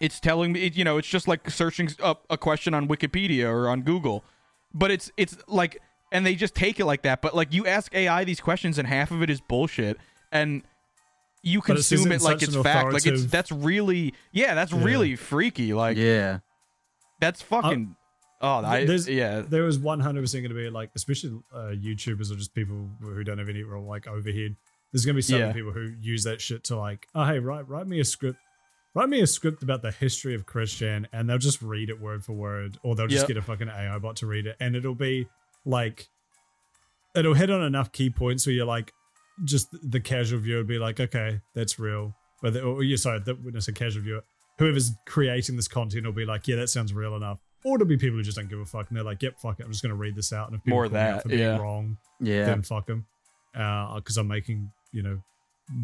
[0.00, 3.68] it's telling me you know it's just like searching up a question on wikipedia or
[3.68, 4.24] on google
[4.74, 5.78] but it's it's like
[6.12, 8.86] and they just take it like that but like you ask ai these questions and
[8.88, 9.96] half of it is bullshit
[10.32, 10.62] and
[11.42, 14.54] you But it says consume it it like it's fact like it's that's really yeah
[14.54, 14.82] that's Yeah.
[14.84, 16.40] really freaky like Yeah.
[17.20, 17.94] that's fucking
[18.40, 22.36] oh I, There's- yeah There was 100% going to be like, especially uh, YouTubers or
[22.36, 24.56] just people who don't have any real like overhead.
[24.92, 25.52] There's going to be some Yeah.
[25.52, 28.38] people who use that shit to like, oh hey, write write me a script,
[28.96, 32.24] write me a script about the history of Christian, and they'll just read it word
[32.24, 33.28] for word, or they'll just Yep.
[33.28, 35.28] get a fucking AI bot to read it, and it'll be
[35.66, 36.08] like,
[37.14, 38.92] it'll hit on enough key points where you're like,
[39.44, 43.34] just the casual viewer would be like, okay, that's real, but the, or sorry, the,
[43.34, 44.22] when I say casual viewer,
[44.58, 47.38] whoever's creating this content will be like, yeah, that sounds real enough.
[47.64, 49.60] Or it'll be people who just don't give a fuck and they're like, yep, fuck
[49.60, 50.48] it, I'm just gonna read this out.
[50.48, 51.58] And if people More out that, being yeah.
[51.58, 52.46] wrong, Yeah.
[52.46, 53.04] then fuck them.
[53.52, 55.22] Because uh, I'm making, you know,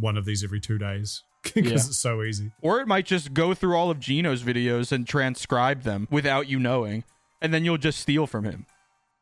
[0.00, 1.22] one of these every two days
[1.54, 1.74] because Yeah.
[1.74, 2.52] it's so easy.
[2.60, 6.58] or it might just go through all of Gino's videos and transcribe them without you
[6.58, 7.04] knowing
[7.40, 8.66] and then you'll just steal from him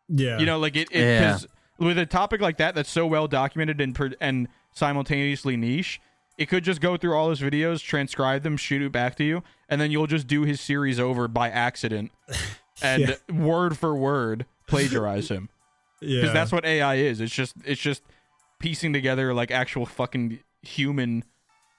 [0.08, 1.30] Yeah, you know like it, it Yeah.
[1.32, 1.46] 'cause
[1.78, 6.00] with a topic like that that's so well documented and per- and simultaneously niche
[6.38, 9.42] it could just go through all his videos transcribe them shoot it back to you
[9.68, 12.10] and then you'll just do his series over by accident
[12.82, 15.48] and word for word plagiarize him
[16.00, 18.02] yeah, because that's what ai is it's just it's just
[18.58, 21.24] piecing together like actual fucking human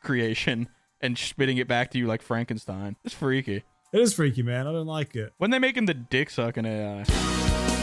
[0.02, 0.68] creation
[1.00, 4.68] and spitting it back to you like frankenstein it's freaky it is freaky, man.
[4.68, 5.34] I don't like it.
[5.38, 7.06] when they making the dick sucking ai uh,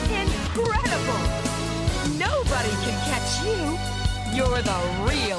[0.08, 1.20] Incredible!
[2.18, 3.78] Nobody can catch you.
[4.34, 5.37] You're the real